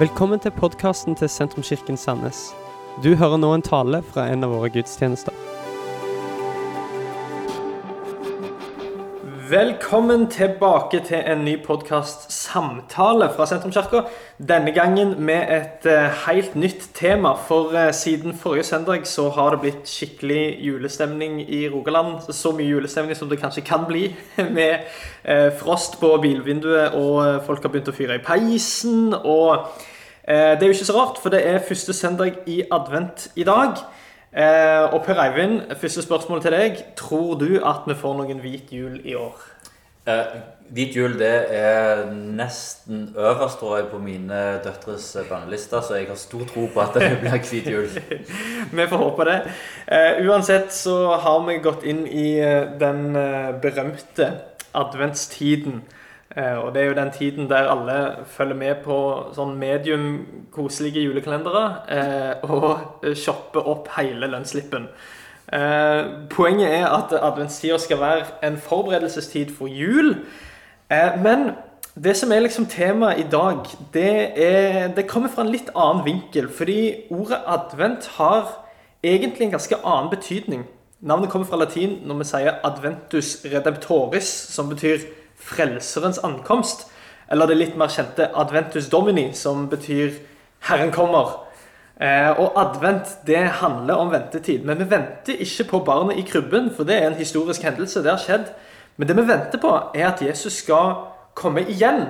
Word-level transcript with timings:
Velkommen 0.00 0.40
til 0.40 0.50
podkasten 0.50 1.12
til 1.14 1.28
Sentrumskirken 1.28 1.96
Sandnes. 2.00 2.38
Du 3.04 3.10
hører 3.20 3.36
nå 3.36 3.50
en 3.52 3.62
tale 3.62 3.98
fra 4.00 4.30
en 4.32 4.46
av 4.46 4.54
våre 4.54 4.70
gudstjenester. 4.72 5.34
Velkommen 9.50 10.24
tilbake 10.30 11.02
til 11.04 11.20
en 11.26 11.44
ny 11.44 11.58
podkast, 11.66 12.30
Samtale 12.32 13.28
fra 13.34 13.44
Sentrumskirka. 13.50 14.06
Denne 14.38 14.72
gangen 14.72 15.16
med 15.18 15.52
et 15.52 15.90
eh, 15.90 16.08
helt 16.24 16.54
nytt 16.54 16.88
tema. 16.94 17.34
For 17.48 17.76
eh, 17.76 17.92
siden 17.92 18.32
forrige 18.38 18.70
søndag 18.70 19.04
så 19.10 19.28
har 19.36 19.50
det 19.50 19.60
blitt 19.66 19.90
skikkelig 19.90 20.56
julestemning 20.64 21.42
i 21.42 21.66
Rogaland. 21.68 22.32
Så 22.32 22.54
mye 22.56 22.70
julestemning 22.70 23.18
som 23.18 23.28
det 23.28 23.40
kanskje 23.42 23.66
kan 23.66 23.84
bli. 23.90 24.14
Med 24.56 24.86
eh, 25.24 25.50
frost 25.60 26.00
på 26.00 26.16
bilvinduet, 26.22 26.94
og 26.94 27.42
folk 27.44 27.66
har 27.66 27.74
begynt 27.74 27.90
å 27.90 27.98
fyre 28.00 28.16
i 28.16 28.24
peisen. 28.24 29.10
Og 29.18 29.66
det 30.30 30.62
er 30.62 30.68
jo 30.68 30.76
ikke 30.76 30.86
så 30.86 30.94
rart, 30.94 31.16
for 31.18 31.32
det 31.34 31.40
er 31.42 31.64
første 31.66 31.92
søndag 31.96 32.36
i 32.46 32.60
advent 32.70 33.28
i 33.34 33.46
dag. 33.48 33.80
Eh, 34.30 34.94
og 34.94 35.02
Per 35.02 35.18
Eivind, 35.18 35.60
første 35.76 36.02
spørsmål 36.02 36.42
til 36.42 36.54
deg. 36.54 36.76
Tror 36.96 37.34
du 37.34 37.58
at 37.66 37.82
vi 37.86 37.96
får 37.98 38.14
noen 38.14 38.38
hvit 38.38 38.70
jul 38.70 39.00
i 39.02 39.16
år? 39.18 39.40
Eh, 40.06 40.36
hvit 40.70 40.94
jul 40.96 41.16
det 41.18 41.32
er 41.50 42.04
nesten 42.14 43.08
øverst 43.18 43.58
tror 43.58 43.76
jeg, 43.76 43.88
på 43.90 43.98
mine 43.98 44.60
døtres 44.64 45.16
bannelister, 45.28 45.80
så 45.80 45.98
jeg 45.98 46.06
har 46.08 46.14
stor 46.14 46.46
tro 46.46 46.68
på 46.74 46.80
at 46.80 46.94
det 46.94 47.10
blir 47.24 47.38
hvit 47.50 47.66
jul. 47.66 47.88
Vi 48.78 48.86
får 48.86 49.02
håpe 49.02 49.26
det. 49.26 49.40
Eh, 49.90 50.22
uansett 50.28 50.70
så 50.72 51.16
har 51.18 51.42
vi 51.46 51.58
gått 51.58 51.82
inn 51.82 52.06
i 52.06 52.38
eh, 52.38 52.70
den 52.78 53.16
eh, 53.16 53.50
berømte 53.62 54.30
adventstiden. 54.74 55.82
Eh, 56.36 56.58
og 56.58 56.74
det 56.74 56.82
er 56.82 56.86
jo 56.86 56.98
den 56.98 57.10
tiden 57.10 57.48
der 57.50 57.70
alle 57.70 58.24
følger 58.26 58.54
med 58.54 58.84
på 58.84 58.98
sånn 59.34 59.56
medium 59.58 60.04
koselige 60.54 61.02
julekalendere 61.02 61.64
eh, 61.90 62.44
og 62.46 63.08
shopper 63.18 63.66
opp 63.66 63.90
hele 63.96 64.30
lønnsslippen. 64.30 64.86
Eh, 65.52 66.04
poenget 66.30 66.70
er 66.70 66.86
at 66.86 67.16
adventstida 67.22 67.78
skal 67.78 68.00
være 68.00 68.46
en 68.46 68.58
forberedelsestid 68.58 69.50
for 69.56 69.66
jul. 69.66 70.14
Eh, 70.90 71.22
men 71.22 71.50
det 72.04 72.16
som 72.16 72.32
er 72.32 72.40
liksom 72.40 72.66
temaet 72.66 73.18
i 73.18 73.28
dag, 73.30 73.66
det, 73.94 74.38
er, 74.38 74.94
det 74.94 75.08
kommer 75.08 75.28
fra 75.28 75.42
en 75.42 75.50
litt 75.50 75.70
annen 75.74 76.04
vinkel. 76.06 76.48
Fordi 76.48 77.10
ordet 77.10 77.42
advent 77.46 78.06
har 78.18 78.52
egentlig 79.02 79.48
en 79.48 79.56
ganske 79.56 79.76
annen 79.84 80.10
betydning. 80.10 80.66
Navnet 81.00 81.30
kommer 81.30 81.46
fra 81.46 81.56
latin 81.56 81.98
når 82.06 82.18
vi 82.20 82.28
sier 82.28 82.60
adventus 82.64 83.38
redemptoris, 83.50 84.30
som 84.54 84.68
betyr 84.68 85.02
frelserens 85.40 86.20
ankomst. 86.24 86.88
Eller 87.30 87.46
det 87.46 87.58
litt 87.58 87.76
mer 87.78 87.92
kjente 87.92 88.30
adventus 88.34 88.88
domini, 88.90 89.30
som 89.34 89.68
betyr 89.70 90.18
Herren 90.66 90.90
kommer. 90.94 91.38
Eh, 92.00 92.30
og 92.32 92.56
advent 92.56 93.18
det 93.28 93.42
handler 93.60 94.00
om 94.00 94.10
ventetid. 94.12 94.64
Men 94.64 94.80
vi 94.80 94.88
venter 94.90 95.42
ikke 95.44 95.68
på 95.70 95.82
barnet 95.84 96.18
i 96.18 96.24
krybben, 96.26 96.70
for 96.76 96.88
det 96.88 96.96
er 96.96 97.10
en 97.10 97.20
historisk 97.20 97.62
hendelse. 97.62 98.02
Det 98.02 98.10
har 98.10 98.22
skjedd. 98.22 98.50
Men 98.96 99.08
det 99.08 99.16
vi 99.16 99.28
venter 99.28 99.60
på, 99.60 99.72
er 99.94 100.08
at 100.08 100.22
Jesus 100.24 100.62
skal 100.64 100.94
komme 101.36 101.64
igjen. 101.68 102.06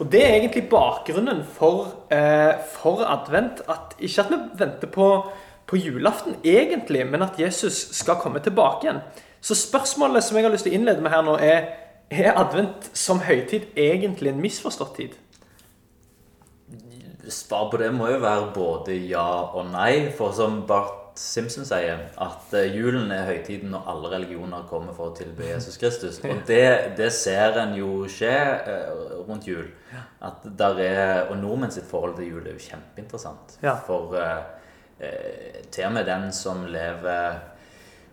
Og 0.00 0.08
det 0.12 0.22
er 0.24 0.38
egentlig 0.38 0.68
bakgrunnen 0.68 1.44
for, 1.52 1.92
eh, 2.10 2.54
for 2.72 3.04
advent. 3.04 3.62
At, 3.68 3.94
ikke 3.98 4.24
at 4.24 4.30
vi 4.30 4.36
venter 4.64 4.88
på, 4.88 5.26
på 5.66 5.76
julaften, 5.76 6.36
egentlig, 6.44 7.06
men 7.06 7.22
at 7.22 7.38
Jesus 7.38 7.88
skal 7.96 8.18
komme 8.20 8.40
tilbake 8.40 8.86
igjen. 8.86 9.00
Så 9.40 9.54
spørsmålet 9.54 10.24
som 10.24 10.36
jeg 10.36 10.44
har 10.44 10.52
lyst 10.52 10.64
til 10.66 10.72
å 10.72 10.78
innlede 10.80 11.02
med 11.04 11.12
her 11.12 11.22
nå, 11.22 11.36
er 11.38 11.85
er 12.10 12.36
advent 12.38 12.90
som 12.96 13.22
høytid 13.24 13.72
egentlig 13.76 14.32
en 14.32 14.42
misforstått 14.42 14.94
tid? 14.98 15.16
Svar 17.26 17.70
på 17.72 17.80
det 17.80 17.90
må 17.94 18.06
jo 18.12 18.20
være 18.22 18.52
både 18.54 18.94
ja 19.08 19.26
og 19.56 19.66
nei. 19.72 20.12
For 20.14 20.34
som 20.36 20.60
Bart 20.68 21.18
Simpson 21.18 21.64
sier, 21.66 22.04
at 22.22 22.52
eh, 22.54 22.76
julen 22.76 23.10
er 23.14 23.26
høytiden 23.26 23.72
når 23.72 23.88
alle 23.90 24.10
religioner 24.12 24.66
kommer 24.70 24.94
for 24.94 25.10
å 25.10 25.16
tilby 25.16 25.48
Jesus 25.54 25.78
Kristus. 25.80 26.20
Og 26.22 26.44
det, 26.46 26.94
det 26.98 27.10
ser 27.16 27.58
en 27.62 27.74
jo 27.78 28.04
skje 28.10 28.36
eh, 28.36 29.16
rundt 29.26 29.48
jul. 29.48 29.66
At 30.22 30.44
der 30.58 30.80
er, 30.84 31.30
Og 31.30 31.38
nordmenn 31.40 31.72
sitt 31.74 31.88
forhold 31.88 32.18
til 32.18 32.30
jul 32.30 32.46
er 32.46 32.54
jo 32.54 32.62
kjempeinteressant. 32.68 33.58
Ja. 33.64 33.78
For 33.88 34.14
eh, 34.20 34.38
eh, 35.00 35.60
til 35.72 35.88
og 35.88 35.96
med 35.96 36.06
den 36.06 36.30
som 36.36 36.66
lever 36.68 37.55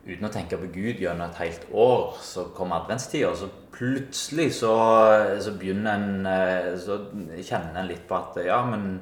uten 0.05 0.27
å 0.27 0.31
tenke 0.33 0.59
på 0.59 0.67
Gud 0.73 0.99
gjennom 0.99 1.29
et 1.29 1.39
helt 1.39 1.65
år, 1.71 2.17
så 2.21 2.49
kommer 2.55 2.81
adventstida, 2.81 3.31
og 3.31 3.39
så 3.39 3.49
plutselig 3.73 4.49
så, 4.59 4.73
så 5.41 5.55
begynner 5.57 5.95
en 5.95 6.29
eh, 6.29 6.69
Så 6.77 6.99
kjenner 7.39 7.79
en 7.81 7.89
litt 7.89 8.05
på 8.09 8.19
at 8.19 8.37
ja, 8.45 8.59
men 8.67 9.01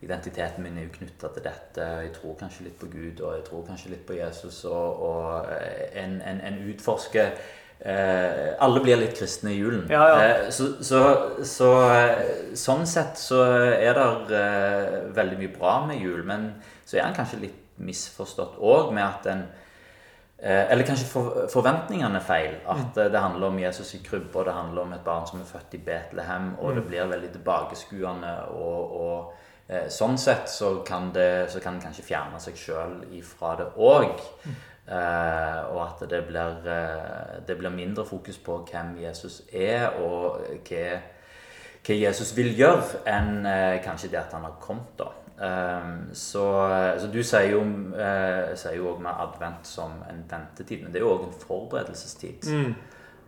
identiteten 0.00 0.64
min 0.64 0.78
er 0.80 0.86
jo 0.88 0.96
knytta 0.96 1.28
til 1.34 1.44
dette. 1.44 1.86
Jeg 2.06 2.12
tror 2.16 2.38
kanskje 2.40 2.66
litt 2.66 2.78
på 2.80 2.88
Gud, 2.88 3.20
og 3.20 3.36
jeg 3.36 3.46
tror 3.46 3.66
kanskje 3.68 3.92
litt 3.92 4.06
på 4.08 4.16
Jesus, 4.16 4.64
og, 4.64 5.02
og 5.04 5.50
en, 5.94 6.20
en, 6.24 6.44
en 6.48 6.62
utforsker 6.72 7.34
Eh, 7.80 8.50
alle 8.60 8.80
blir 8.84 8.98
litt 9.00 9.14
kristne 9.16 9.54
i 9.54 9.56
julen. 9.56 9.86
Ja, 9.88 10.02
ja. 10.04 10.16
Eh, 10.20 10.50
så, 10.52 10.66
så, 10.84 10.98
så 11.48 11.68
eh, 11.88 12.18
sånn 12.52 12.84
sett 12.84 13.16
så 13.16 13.38
er 13.72 13.96
det 13.96 14.36
eh, 14.36 14.98
veldig 15.16 15.38
mye 15.40 15.52
bra 15.54 15.78
med 15.88 16.02
jul, 16.04 16.20
men 16.28 16.50
så 16.84 16.98
er 16.98 17.06
den 17.06 17.16
kanskje 17.16 17.40
litt 17.46 17.62
misforstått 17.80 18.58
òg 18.60 18.92
med 18.92 19.06
at 19.06 19.30
en 19.32 19.46
eh, 19.46 19.69
Eller 20.42 20.86
kanskje 20.88 21.04
for, 21.04 21.44
forventningene 21.52 22.16
er 22.16 22.24
feil. 22.24 22.56
At 22.64 22.96
eh, 22.96 23.10
det 23.12 23.20
handler 23.20 23.50
om 23.50 23.58
Jesus 23.60 23.94
i 23.94 24.00
krybba, 24.04 24.44
det 24.46 24.56
handler 24.56 24.82
om 24.82 24.96
et 24.96 25.04
barn 25.04 25.28
som 25.28 25.42
er 25.42 25.48
født 25.48 25.76
i 25.76 25.82
Betlehem, 25.84 26.54
og 26.58 26.74
det 26.78 26.86
blir 26.88 27.10
veldig 27.10 27.30
tilbakeskuende. 27.34 28.32
Og, 28.56 28.96
og 29.00 29.68
eh, 29.68 29.86
sånn 29.92 30.16
sett 30.18 30.48
så 30.48 30.78
kan 30.86 31.12
det 31.12 31.50
så 31.52 31.60
kan 31.60 31.76
det 31.76 31.84
kanskje 31.84 32.08
fjerne 32.08 32.40
seg 32.40 32.56
sjøl 32.56 32.98
ifra 33.20 33.56
det 33.60 33.70
òg. 33.76 34.26
Eh, 34.90 35.60
og 35.70 35.84
at 35.84 36.00
det 36.10 36.24
blir, 36.26 36.64
eh, 36.66 37.40
det 37.46 37.58
blir 37.58 37.70
mindre 37.70 38.06
fokus 38.06 38.38
på 38.38 38.64
hvem 38.72 38.96
Jesus 38.98 39.42
er, 39.52 40.00
og 40.02 40.40
hva, 40.66 40.86
hva 41.86 41.98
Jesus 42.00 42.32
vil 42.36 42.50
gjøre, 42.58 43.04
enn 43.06 43.46
eh, 43.46 43.76
kanskje 43.84 44.10
det 44.10 44.18
at 44.24 44.34
han 44.34 44.48
har 44.48 44.56
kommet. 44.60 44.96
da. 44.98 45.12
Eh, 45.40 45.90
så, 46.12 46.46
så 47.00 47.10
du 47.12 47.20
sier 47.24 47.54
jo, 47.54 47.64
eh, 47.96 48.54
sier 48.60 48.78
jo 48.78 48.92
også 48.92 49.04
med 49.06 49.26
advent 49.26 49.68
som 49.68 49.98
en 50.10 50.24
ventetid, 50.30 50.84
men 50.84 50.92
det 50.92 51.00
er 51.00 51.06
jo 51.06 51.14
òg 51.16 51.28
en 51.28 51.36
forberedelsestid. 51.44 52.50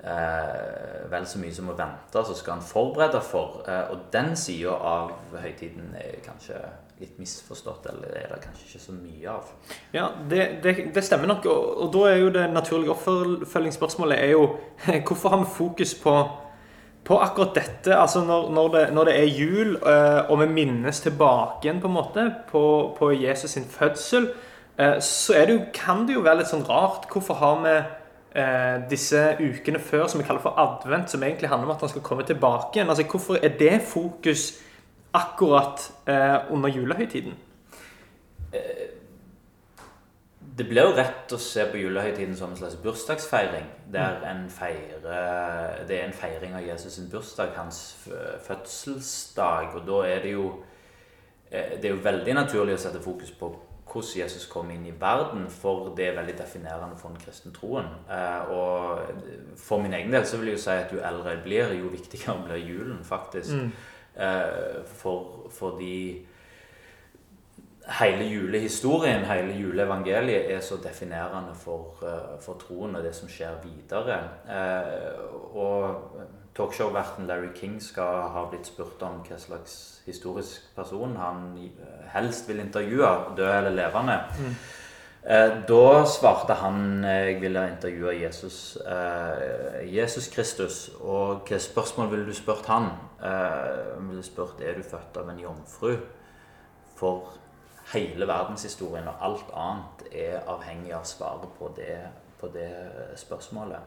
Eh, 0.05 1.11
vel 1.11 1.27
så 1.31 1.39
mye 1.39 1.55
som 1.55 1.69
å 1.71 1.77
vente, 1.79 2.23
så 2.27 2.35
skal 2.35 2.57
en 2.59 2.65
forberede 2.67 3.21
for. 3.23 3.61
Eh, 3.71 3.93
og 3.95 4.09
den 4.11 4.33
sida 4.37 4.75
av 4.75 5.13
høytiden 5.39 5.93
er 5.95 6.17
kanskje 6.25 6.59
litt 6.99 7.21
misforstått, 7.23 7.87
eller 7.91 8.17
er 8.19 8.33
det 8.33 8.41
kanskje 8.43 8.67
ikke 8.67 8.83
så 8.83 8.95
mye 8.97 9.31
av. 9.31 9.53
Ja, 9.95 10.09
det, 10.31 10.43
det, 10.65 10.75
det 10.95 11.05
stemmer 11.07 11.31
nok. 11.31 11.47
Og, 11.51 11.69
og 11.85 11.93
da 11.95 12.03
er 12.11 12.19
jo 12.19 12.33
det 12.35 12.49
naturlige 12.51 12.97
oppfølgingsspørsmålet 12.97 14.19
er 14.19 14.35
jo 14.35 14.49
hvorfor 15.07 15.37
har 15.37 15.45
vi 15.45 15.51
fokus 15.55 15.95
på, 16.03 16.17
på 17.05 17.19
akkurat 17.19 17.55
dette? 17.57 17.97
Altså 17.97 18.23
når, 18.25 18.51
når, 18.55 18.69
det, 18.75 18.83
når 18.95 19.09
det 19.09 19.17
er 19.19 19.35
jul, 19.35 19.75
eh, 19.77 20.31
og 20.31 20.41
vi 20.43 20.49
minnes 20.53 21.03
tilbake 21.03 21.67
igjen 21.67 21.83
på 21.83 21.91
en 21.91 21.97
måte 21.97 22.27
på, 22.51 22.65
på 22.99 23.11
Jesus 23.15 23.57
sin 23.57 23.67
fødsel, 23.69 24.31
eh, 24.79 24.99
så 25.03 25.41
det 25.41 25.57
jo, 25.57 25.65
kan 25.75 26.07
det 26.07 26.17
jo 26.17 26.25
være 26.27 26.43
litt 26.43 26.53
sånn 26.53 26.67
rart. 26.69 27.09
Hvorfor 27.11 27.41
har 27.43 27.63
vi 27.65 27.77
eh, 28.39 28.77
disse 28.91 29.25
ukene 29.41 29.83
før 29.83 30.07
som 30.11 30.23
vi 30.23 30.27
kaller 30.29 30.45
for 30.45 30.59
advent, 30.63 31.11
som 31.11 31.23
egentlig 31.27 31.51
handler 31.51 31.71
om 31.71 31.77
at 31.77 31.87
han 31.87 31.95
skal 31.95 32.07
komme 32.07 32.27
tilbake 32.29 32.79
igjen? 32.79 32.93
Altså 32.93 33.09
Hvorfor 33.11 33.43
er 33.43 33.57
det 33.59 33.81
fokus 33.89 34.53
akkurat 35.13 35.91
eh, 36.07 36.39
under 36.55 36.71
julehøytiden? 36.73 37.35
Det 40.59 40.67
blir 40.69 40.85
jo 40.85 40.93
rett 40.97 41.33
å 41.33 41.39
se 41.41 41.65
på 41.73 41.79
julehøytiden 41.81 42.37
som 42.37 42.51
en 42.53 42.59
slags 42.59 42.77
bursdagsfeiring. 42.83 43.65
Der 43.93 44.21
en 44.29 44.43
feirer, 44.53 45.85
det 45.89 45.97
er 45.97 46.05
en 46.05 46.13
feiring 46.17 46.57
av 46.59 46.67
Jesus' 46.67 46.99
sin 46.99 47.09
bursdag, 47.13 47.55
hans 47.57 48.09
fødselsdag. 48.47 49.71
Og 49.79 49.87
da 49.87 50.01
er 50.11 50.23
det 50.27 50.33
jo 50.35 50.51
eh, 51.51 51.79
Det 51.81 51.85
er 51.89 51.95
jo 51.95 52.05
veldig 52.05 52.35
naturlig 52.35 52.75
å 52.77 52.83
sette 52.83 53.01
fokus 53.01 53.31
på 53.39 53.49
hvordan 53.93 54.19
Jesus 54.23 54.47
kom 54.49 54.71
inn 54.73 54.87
i 54.89 54.93
verden, 55.01 55.49
for 55.53 55.91
det 55.97 56.07
er 56.07 56.17
veldig 56.17 56.37
definerende 56.39 56.97
for 56.97 57.13
den 57.13 57.21
kristne 57.25 57.53
troen. 57.53 57.89
Eh, 58.11 58.53
Og 58.53 59.57
for 59.57 59.81
min 59.81 59.95
egen 59.95 60.13
del 60.13 60.27
så 60.27 60.37
vil 60.37 60.53
jeg 60.53 60.59
jo 60.59 60.65
si 60.67 60.77
at 60.77 60.93
jo 60.93 61.01
eldre 61.01 61.35
jeg 61.35 61.43
blir, 61.45 61.75
jo 61.81 61.89
viktigere 61.93 62.45
blir 62.45 62.61
julen, 62.61 63.01
faktisk. 63.05 63.53
Mm. 63.53 63.73
For, 65.01 65.49
fordi 65.51 66.27
hele 67.89 68.25
julehistorien, 68.31 69.25
hele 69.25 69.53
juleevangeliet, 69.59 70.51
er 70.55 70.61
så 70.61 70.77
definerende 70.85 71.55
for, 71.55 71.95
eh, 72.03 72.39
for 72.41 72.55
troen 72.55 72.97
og 72.97 73.03
det 73.03 73.15
som 73.15 73.29
skjer 73.29 73.59
videre. 73.65 74.21
Eh, 74.49 75.19
Og 75.55 75.97
talkshow-verten 76.57 77.27
Larry 77.27 77.53
King 77.55 77.81
skal 77.83 78.29
ha 78.33 78.45
blitt 78.51 78.67
spurt 78.67 79.03
om 79.03 79.23
hva 79.29 79.37
slags 79.39 80.01
historisk 80.07 80.75
person 80.77 81.17
han 81.17 81.59
eh, 81.59 82.07
helst 82.15 82.49
vil 82.49 82.61
intervjue, 82.61 83.37
død 83.37 83.59
eller 83.59 83.71
levende. 83.71 84.21
Eh, 85.25 85.51
Da 85.69 86.05
svarte 86.05 86.55
han 86.55 87.05
jeg 87.05 87.41
ville 87.41 87.69
intervjue 87.69 88.21
Jesus, 88.23 88.77
eh, 88.87 89.95
Jesus 89.95 90.29
Kristus. 90.29 90.91
Og 91.01 91.45
hva 91.49 91.59
spørsmål 91.59 92.11
ville 92.11 92.27
du 92.27 92.33
spurt 92.35 92.67
han? 92.67 92.91
Eh, 93.23 93.95
Han 93.97 94.09
ville 94.09 94.23
spurt 94.23 94.61
er 94.63 94.75
du 94.75 94.83
født 94.83 95.17
av 95.17 95.29
en 95.29 95.39
jomfru. 95.39 95.97
For 96.97 97.29
hele 97.93 98.29
verdenshistorien 98.29 99.09
og 99.09 99.15
alt 99.21 99.53
annet 99.57 100.05
er 100.13 100.41
avhengig 100.51 100.95
av 100.95 101.05
svaret 101.09 101.49
på 101.59 101.73
det, 101.77 101.99
på 102.41 102.51
det 102.55 102.71
spørsmålet. 103.17 103.79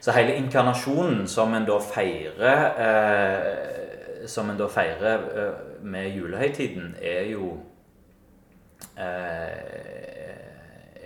Så 0.00 0.12
hele 0.12 0.36
inkarnasjonen 0.36 1.26
som 1.28 1.54
en 1.54 1.66
da 1.66 1.78
feirer 1.82 2.66
eh, 2.86 4.26
Som 4.26 4.50
en 4.50 4.58
da 4.58 4.66
feirer 4.66 5.24
eh, 5.38 5.52
med 5.86 6.08
julehøytiden, 6.10 6.96
er 7.00 7.28
jo 7.30 7.52
eh, 8.98 10.46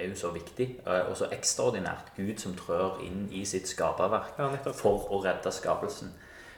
er 0.01 0.09
jo 0.09 0.17
så 0.17 0.31
viktig 0.33 0.69
eh, 0.87 1.11
og 1.11 1.17
så 1.17 1.29
ekstraordinært. 1.33 2.13
Gud 2.17 2.39
som 2.41 2.57
trør 2.57 3.03
inn 3.05 3.29
i 3.33 3.45
sitt 3.45 3.69
skaperverk 3.69 4.39
Ja, 4.39 4.49
for 4.73 5.11
å 5.13 5.21
redde 5.25 5.53
skapelsen. 5.53 6.15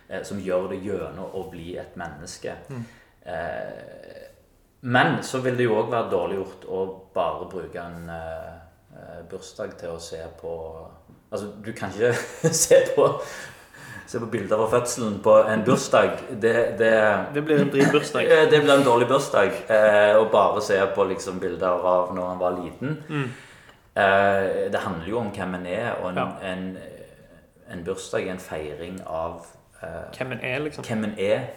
Eh, 0.08 0.22
som 0.24 0.40
gjør 0.40 0.68
det 0.72 0.82
gjennom 0.84 1.34
å 1.34 1.46
bli 1.50 1.76
et 1.80 1.96
menneske. 1.96 2.56
Eh, 3.26 4.21
men 4.82 5.20
så 5.22 5.38
vil 5.44 5.56
det 5.58 5.64
jo 5.68 5.76
òg 5.78 5.90
være 5.92 6.10
dårlig 6.10 6.36
gjort 6.40 6.64
å 6.68 6.82
bare 7.14 7.46
bruke 7.50 7.78
en 7.82 8.08
eh, 8.10 8.52
eh, 8.98 9.20
bursdag 9.30 9.76
til 9.78 9.94
å 9.94 10.00
se 10.02 10.20
på 10.40 10.52
Altså, 11.32 11.46
du 11.64 11.70
kan 11.72 11.88
ikke 11.94 12.12
se 12.64 12.76
på 12.96 13.06
Se 14.12 14.18
på 14.20 14.26
bilder 14.28 14.58
fra 14.60 14.66
fødselen 14.74 15.14
på 15.24 15.32
en 15.48 15.62
bursdag. 15.64 16.18
Det, 16.42 16.52
det 16.78 16.90
Det 17.34 17.44
blir 17.46 17.62
en 17.62 17.70
dritbursdag. 17.72 18.26
Det 18.52 18.58
blir 18.60 18.74
en 18.74 18.84
dårlig 18.84 19.06
bursdag. 19.08 19.54
Eh, 19.72 20.18
å 20.18 20.26
bare 20.28 20.60
se 20.60 20.76
på 20.94 21.06
liksom 21.08 21.38
bilder 21.40 21.80
av 21.94 22.10
når 22.12 22.26
han 22.28 22.38
var 22.42 22.58
liten. 22.58 22.98
Eh, 23.96 24.68
det 24.72 24.82
handler 24.84 25.08
jo 25.08 25.18
om 25.22 25.30
hvem 25.32 25.54
en 25.54 25.66
er, 25.66 25.94
og 26.02 26.10
en, 26.10 26.18
Ja. 26.20 26.26
en, 26.52 26.76
en 27.72 27.84
bursdag 27.86 28.26
er 28.26 28.32
en 28.34 28.38
feiring 28.42 29.00
av 29.06 29.46
Hvem 30.16 30.32
en 30.32 30.40
er, 30.44 30.58
liksom. 30.62 30.84
hvem 30.84 31.04
en 31.04 31.14
er. 31.18 31.48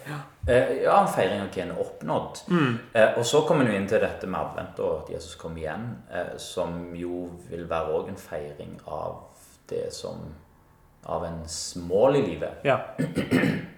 Eh, 0.48 0.72
ja, 0.82 0.96
en 1.02 1.12
feiring 1.14 1.40
av 1.44 1.50
hva 1.54 1.62
en 1.62 1.70
har 1.74 1.82
oppnådd. 1.84 2.40
Mm. 2.48 2.78
og 3.16 3.24
så 3.26 3.40
kommer 3.46 3.64
en 3.64 3.72
jo 3.72 3.78
inn 3.80 3.88
til 3.90 4.00
dette 4.02 4.26
med 4.26 4.40
advent 4.40 4.80
og 4.82 4.92
at 5.02 5.12
Jesus 5.14 5.34
kom 5.38 5.56
igjen, 5.58 5.86
eh, 6.10 6.34
som 6.38 6.94
jo 6.94 7.26
vil 7.50 7.66
være 7.70 7.94
òg 8.00 8.08
en 8.12 8.16
feiring 8.20 8.80
av 8.86 9.22
det 9.70 9.92
som 9.94 10.26
Av 11.06 11.22
ens 11.22 11.76
mål 11.76 12.16
i 12.16 12.22
livet. 12.26 12.64
Ja. 12.66 12.80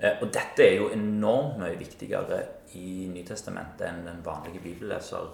Eh, 0.00 0.12
Og 0.22 0.28
dette 0.30 0.62
er 0.62 0.76
jo 0.78 0.88
enormt 0.94 1.56
mye 1.58 1.74
viktigere 1.78 2.36
i 2.78 3.08
Nytestamentet 3.10 3.82
enn 3.88 4.04
den 4.06 4.20
vanlige 4.22 4.60
bibelleser 4.62 5.24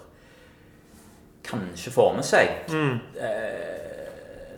kanskje 1.45 1.93
får 1.93 2.15
med 2.17 2.25
seg. 2.25 2.49
Eh, 2.73 3.84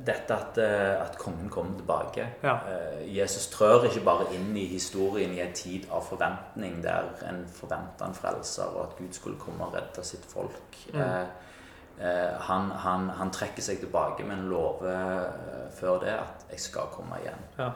Dette 0.06 0.34
at, 0.34 0.58
eh, 0.58 1.02
at 1.02 1.18
kongen 1.18 1.48
kommer 1.50 1.76
tilbake. 1.78 2.26
Ja. 2.42 2.54
Eh, 2.68 3.16
Jesus 3.16 3.48
trør 3.50 3.84
ikke 3.88 4.04
bare 4.04 4.28
inn 4.34 4.56
i 4.56 4.66
historien 4.66 5.32
i 5.34 5.40
en 5.40 5.52
tid 5.52 5.88
av 5.90 6.04
forventning 6.06 6.82
der 6.84 7.10
en 7.28 7.42
forventa 7.52 8.06
en 8.06 8.14
frelser, 8.14 8.64
og 8.76 8.82
at 8.84 8.96
Gud 8.98 9.12
skulle 9.12 9.38
komme 9.38 9.64
og 9.64 9.74
redde 9.74 10.04
sitt 10.04 10.24
folk. 10.24 10.78
Mm. 10.92 11.00
eh, 11.00 12.40
han, 12.40 12.70
han, 12.70 13.08
han 13.08 13.30
trekker 13.30 13.62
seg 13.62 13.80
tilbake, 13.80 14.24
men 14.24 14.48
lover 14.48 14.92
eh, 14.92 15.72
før 15.80 15.98
det 16.00 16.14
at 16.14 16.46
'jeg 16.50 16.60
skal 16.60 16.88
komme 16.92 17.16
igjen'. 17.16 17.46
Ja. 17.58 17.70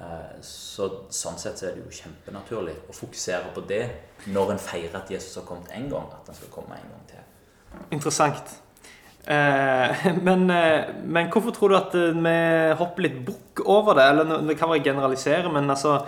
Eh, 0.00 0.40
Så 0.42 0.88
sånn 1.10 1.38
sett 1.38 1.62
er 1.62 1.74
det 1.74 1.84
jo 1.84 1.90
kjempenaturlig 1.90 2.76
å 2.88 2.92
fokusere 2.92 3.52
på 3.54 3.60
det 3.68 3.90
når 4.26 4.50
en 4.52 4.58
feirer 4.58 4.96
at 5.02 5.10
Jesus 5.10 5.34
har 5.34 5.42
kommet 5.44 5.68
en 5.74 5.90
gang, 5.90 6.06
at 6.12 6.26
han 6.26 6.34
skal 6.34 6.48
komme 6.48 6.74
en 6.74 6.90
gang 6.90 7.06
til. 7.08 7.18
Interessant. 7.90 8.62
Eh, 9.30 10.06
men, 10.26 10.50
eh, 10.50 10.88
men 11.04 11.28
hvorfor 11.30 11.54
tror 11.54 11.70
du 11.70 11.78
at 11.78 11.94
eh, 11.94 12.16
vi 12.16 12.38
hopper 12.80 13.06
litt 13.06 13.20
bukk 13.26 13.62
over 13.62 13.98
det? 13.98 14.06
Eller 14.10 14.46
det 14.48 14.56
kan 14.58 14.72
være 14.72 14.86
generalisere, 14.90 15.52
men 15.52 15.70
altså 15.70 16.00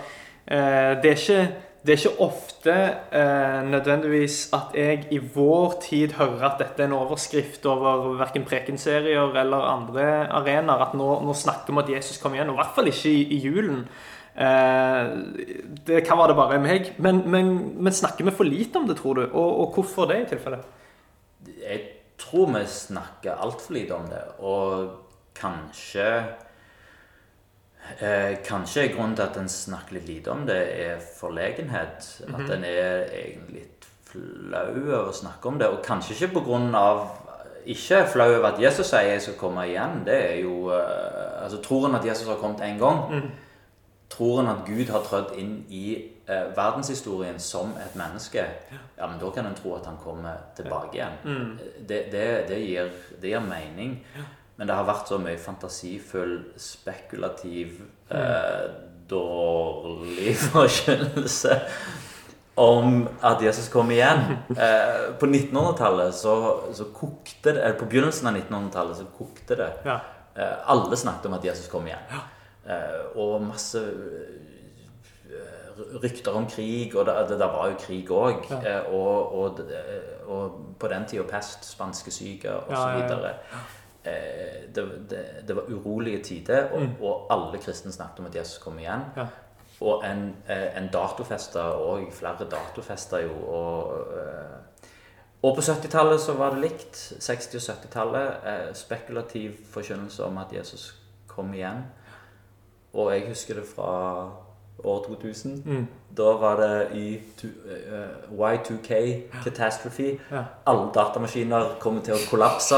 det, 0.43 1.07
er 1.07 1.13
ikke, 1.15 1.43
det 1.87 1.93
er 1.93 1.99
ikke 2.01 2.25
ofte 2.25 2.73
nødvendigvis 3.71 4.49
at 4.51 4.73
jeg 4.75 5.05
i 5.15 5.19
vår 5.23 5.77
tid 5.85 6.17
hører 6.17 6.43
at 6.49 6.57
dette 6.59 6.83
er 6.83 6.89
en 6.89 6.97
overskrift 6.97 7.63
over 7.71 8.17
verken 8.19 8.43
prekenserier 8.43 9.31
eller 9.39 9.63
andre 9.69 10.09
arenaer. 10.27 10.83
At 10.83 10.97
nå, 10.99 11.07
nå 11.23 11.31
snakker 11.31 11.71
vi 11.71 11.77
om 11.77 11.79
at 11.79 11.93
Jesus 11.93 12.19
kom 12.19 12.35
igjen. 12.35 12.51
Og 12.51 12.57
i 12.57 12.59
hvert 12.59 12.75
fall 12.75 12.91
ikke 12.91 13.13
i, 13.13 13.23
i 13.37 13.39
julen. 13.45 13.85
Det 15.87 16.03
kan 16.03 16.19
være 16.19 16.33
det 16.33 16.39
bare 16.41 16.59
meg. 16.67 16.91
Men, 16.99 17.23
men, 17.23 17.55
men 17.79 17.95
snakker 17.95 18.27
vi 18.27 18.35
for 18.35 18.51
lite 18.51 18.83
om 18.83 18.91
det, 18.91 18.99
tror 18.99 19.21
du? 19.21 19.25
Og, 19.31 19.49
og 19.63 19.79
hvorfor 19.79 20.11
det, 20.11 20.25
i 20.25 20.31
tilfelle? 20.35 20.59
Tror 22.23 22.51
vi 22.53 22.65
snakker 22.69 23.35
altfor 23.43 23.75
lite 23.75 23.95
om 23.95 24.07
det, 24.07 24.21
og 24.39 24.91
kanskje 25.35 26.07
eh, 27.99 28.37
Kanskje 28.45 28.87
grunnen 28.93 29.15
til 29.17 29.25
at 29.25 29.39
en 29.41 29.49
snakker 29.49 29.97
litt 29.97 30.07
lite 30.07 30.31
om 30.31 30.45
det, 30.47 30.61
er 30.85 31.03
forlegenhet. 31.19 32.07
At 32.29 32.53
en 32.55 32.63
er 32.63 33.09
egentlig 33.09 33.59
litt 33.59 33.89
flau 34.13 34.69
over 34.69 35.09
å 35.09 35.15
snakke 35.15 35.49
om 35.49 35.59
det. 35.59 35.69
Og 35.73 35.83
kanskje 35.85 36.15
ikke 36.15 36.33
på 36.39 36.47
grunn 36.47 36.73
av 36.77 37.19
Ikke 37.65 38.01
flau 38.11 38.27
over 38.27 38.49
at 38.49 38.59
Jesus 38.59 38.89
sier 38.89 39.07
'jeg 39.07 39.21
skal 39.21 39.33
komme 39.39 39.61
igjen'. 39.63 40.03
Det 40.05 40.31
er 40.31 40.41
jo 40.41 40.69
eh, 40.69 41.43
Altså, 41.43 41.57
tror 41.61 41.87
en 41.87 41.95
at 41.95 42.05
Jesus 42.05 42.27
har 42.27 42.35
kommet 42.35 42.61
én 42.61 42.77
gang? 42.79 43.31
Tror 44.09 44.39
en 44.41 44.47
at 44.47 44.65
Gud 44.65 44.89
har 44.91 44.99
trødd 44.99 45.35
inn 45.37 45.65
i 45.69 46.12
eh, 46.27 46.45
verdenshistorien 46.55 47.39
som 47.39 47.73
et 47.81 47.95
menneske, 47.99 48.45
ja, 48.97 49.07
men 49.07 49.19
da 49.21 49.31
kan 49.35 49.49
en 49.49 49.57
tro 49.57 49.75
at 49.77 49.89
han 49.89 49.97
kommer 50.03 50.49
tilbake 50.57 50.99
igjen. 50.99 51.57
Det, 51.79 52.05
det, 52.11 52.27
det, 52.49 52.61
gir, 52.63 52.93
det 53.21 53.33
gir 53.33 53.45
mening. 53.47 53.99
Men 54.55 54.69
det 54.69 54.77
har 54.77 54.85
vært 54.85 55.09
så 55.09 55.17
mye 55.17 55.39
fantasifull, 55.41 56.37
spekulativ, 56.61 57.81
eh, 58.13 58.65
dårlig 59.09 60.35
forkynnelse 60.53 61.57
om 62.55 63.07
at 63.25 63.41
Jesus 63.41 63.69
kom 63.73 63.91
igjen. 63.91 64.21
Eh, 64.63 65.13
på 65.19 65.25
1900-tallet 65.25 66.13
så, 66.15 66.33
så 66.73 66.85
kokte 66.93 67.55
det 67.55 67.61
Eller 67.63 67.77
på 67.79 67.87
begynnelsen 67.89 68.27
av 68.29 68.35
1900-tallet 68.37 68.99
så 68.99 69.07
kokte 69.17 69.57
det. 69.57 69.69
Ja. 69.87 69.99
Eh, 70.35 70.69
alle 70.69 70.97
snakket 70.97 71.25
om 71.25 71.37
at 71.39 71.45
Jesus 71.45 71.67
kom 71.71 71.87
igjen. 71.89 72.05
Eh, 72.69 73.17
og 73.17 73.41
masse 73.43 73.81
eh, 73.81 74.52
rykter 76.03 76.35
om 76.35 76.47
krig, 76.49 76.95
og 76.95 77.05
det, 77.05 77.15
det, 77.29 77.39
var 77.39 77.69
jo 77.71 77.77
krig 77.79 78.11
òg. 78.11 78.49
Ja. 78.49 78.59
Eh, 78.71 78.93
og, 78.93 79.35
og, 79.39 79.63
og 80.27 80.59
på 80.79 80.91
den 80.91 81.07
tida 81.09 81.23
pest, 81.29 81.65
spanske 81.65 82.11
syke 82.11 82.59
osv. 82.63 82.75
Ja, 82.75 83.31
ja, 83.31 83.63
Eh, 84.03 84.69
det, 84.75 85.09
det, 85.09 85.25
det 85.47 85.55
var 85.55 85.69
urolige 85.71 86.23
tider, 86.23 86.65
og, 86.75 86.87
og 87.01 87.27
alle 87.31 87.59
kristne 87.63 87.91
snakket 87.91 88.19
om 88.19 88.25
at 88.25 88.35
Jesus 88.35 88.57
kom 88.59 88.79
igjen. 88.79 89.05
Mm. 89.15 89.21
Ja. 89.21 89.27
Og 89.81 90.03
en, 90.05 90.35
eh, 90.47 90.77
en 90.77 90.89
datofesta 90.91 91.63
og 91.79 92.11
flere 92.11 92.47
datofester 92.51 93.23
jo. 93.23 93.31
Og, 93.47 94.13
eh, 94.17 94.89
og 95.43 95.55
på 95.55 95.61
70-tallet 95.61 96.21
så 96.21 96.33
var 96.33 96.49
det 96.49 96.61
likt. 96.61 96.95
60- 96.95 97.55
og 97.55 97.61
70-tallet. 97.61 98.27
Eh, 98.45 98.73
spekulativ 98.75 99.51
forkynnelse 99.71 100.23
om 100.23 100.37
at 100.37 100.53
Jesus 100.53 100.99
kom 101.27 101.53
igjen. 101.53 101.83
Og 102.93 103.13
jeg 103.13 103.27
husker 103.27 103.53
det 103.53 103.65
fra 103.75 104.31
år 104.83 105.03
2000. 105.07 105.63
Mm. 105.65 105.87
Da 106.17 106.23
var 106.37 106.55
det 106.59 106.87
i 106.97 107.19
tu- 107.37 107.47
eh, 107.47 108.09
Y2K 108.31 109.21
catastrophe. 109.43 110.19
Ja. 110.31 110.43
Alle 110.65 110.89
datamaskiner 110.95 111.75
kommer 111.79 112.01
til 112.01 112.13
å 112.13 112.21
kollapse 112.29 112.75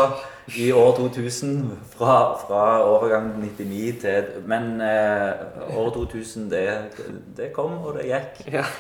i 0.58 0.72
år 0.72 0.96
2000 0.98 1.72
fra, 1.98 2.38
fra 2.48 2.62
overgang 2.86 3.32
99 3.42 4.00
til 4.02 4.24
Men 4.46 4.82
eh, 4.82 5.78
år 5.78 5.90
2000, 5.94 6.50
det, 6.52 6.92
det 7.38 7.54
kom, 7.54 7.78
og 7.86 7.98
det 7.98 8.06
gikk. 8.12 8.54
Ja. 8.54 8.64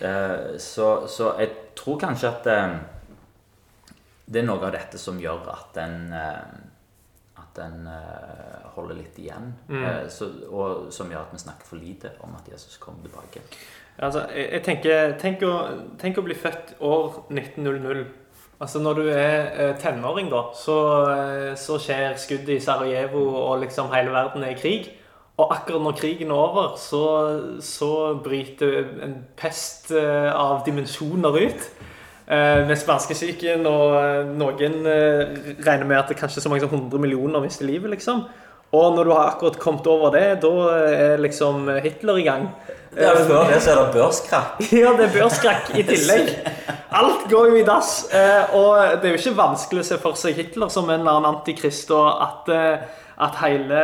Eh, 0.00 0.58
så, 0.60 1.06
så 1.08 1.30
jeg 1.38 1.48
tror 1.76 1.96
kanskje 1.98 2.28
at 2.28 2.46
eh, 2.52 2.74
det 4.28 4.42
er 4.42 4.44
noe 4.44 4.60
av 4.66 4.74
dette 4.74 4.98
som 5.00 5.16
gjør 5.16 5.46
at 5.54 5.78
en 5.80 6.12
eh, 6.12 6.65
At 7.56 7.62
en 7.64 7.88
uh, 7.88 8.68
holder 8.76 8.98
litt 9.00 9.16
igjen. 9.18 9.54
Eh, 9.72 10.04
så, 10.12 10.28
og 10.50 10.92
som 10.92 11.08
gjør 11.08 11.24
at 11.24 11.32
vi 11.32 11.40
snakker 11.40 11.68
for 11.70 11.80
lite 11.80 12.12
om 12.20 12.34
at 12.36 12.48
Jesus 12.52 12.76
kommer 12.82 13.00
tilbake. 13.06 13.40
Altså, 13.96 14.26
jeg, 14.28 14.50
jeg 14.52 14.64
tenker 14.66 15.16
tenk 15.20 15.42
å, 15.48 15.54
tenk 16.00 16.20
å 16.20 16.24
bli 16.26 16.36
født 16.36 16.76
år 16.84 17.22
1900. 17.32 18.04
Altså 18.60 18.80
Når 18.80 18.94
du 18.94 19.08
er 19.12 19.48
uh, 19.56 19.72
tenåring, 19.80 20.30
da, 20.32 20.46
så, 20.56 20.76
eh, 21.12 21.50
så 21.60 21.76
skjer 21.80 22.14
skuddet 22.16 22.54
i 22.54 22.62
Sarajevo, 22.64 23.26
og 23.36 23.60
liksom 23.60 23.90
hele 23.92 24.14
verden 24.14 24.44
er 24.44 24.54
i 24.54 24.60
krig. 24.60 24.88
Og 25.36 25.52
akkurat 25.52 25.82
når 25.84 25.98
krigen 25.98 26.30
er 26.32 26.40
over, 26.40 26.70
så, 26.80 27.02
så 27.60 27.90
bryter 28.24 28.78
en 29.04 29.18
pest 29.36 29.90
eh, 29.92 30.30
av 30.32 30.62
dimensjoner 30.64 31.36
ut. 31.36 31.66
Eh, 32.26 32.64
med 32.66 32.74
spanskesyken, 32.74 33.62
og 33.70 33.92
eh, 34.00 34.30
noen 34.34 34.80
eh, 34.90 35.36
regner 35.62 35.86
med 35.86 36.00
at 36.00 36.08
det 36.10 36.16
kanskje 36.18 36.42
så 36.42 36.50
mange 36.50 36.64
som 36.64 36.72
100 36.74 36.98
millioner 36.98 37.44
mister 37.44 37.68
livet. 37.68 37.92
liksom. 37.92 38.24
Og 38.74 38.96
når 38.96 39.04
du 39.04 39.12
har 39.12 39.28
akkurat 39.30 39.58
kommet 39.62 39.86
over 39.86 40.10
det, 40.10 40.40
da 40.42 40.50
er 40.74 41.22
liksom 41.22 41.68
Hitler 41.84 42.18
i 42.18 42.24
gang. 42.26 42.48
Ja, 42.96 43.12
Før 43.14 43.46
det 43.46 43.60
så 43.62 43.76
er 43.76 43.78
det 43.78 43.94
børskrakk. 43.94 44.58
Ja, 44.82 44.90
det 44.98 45.06
er 45.06 45.14
børskrakk 45.14 45.70
i 45.78 45.84
tillegg. 45.86 46.34
Alt 46.90 47.30
går 47.30 47.52
jo 47.52 47.60
i 47.60 47.64
dass. 47.64 48.08
Og 48.58 48.98
det 48.98 49.06
er 49.06 49.14
jo 49.14 49.20
ikke 49.22 49.36
vanskelig 49.38 49.84
å 49.84 49.88
se 49.92 50.00
for 50.02 50.18
seg 50.18 50.34
Hitler 50.34 50.72
som 50.72 50.90
en 50.90 50.98
eller 50.98 51.20
annen 51.20 51.30
antikrist, 51.30 51.94
og 51.94 52.10
at, 52.26 52.50
at 53.22 53.38
hele 53.44 53.82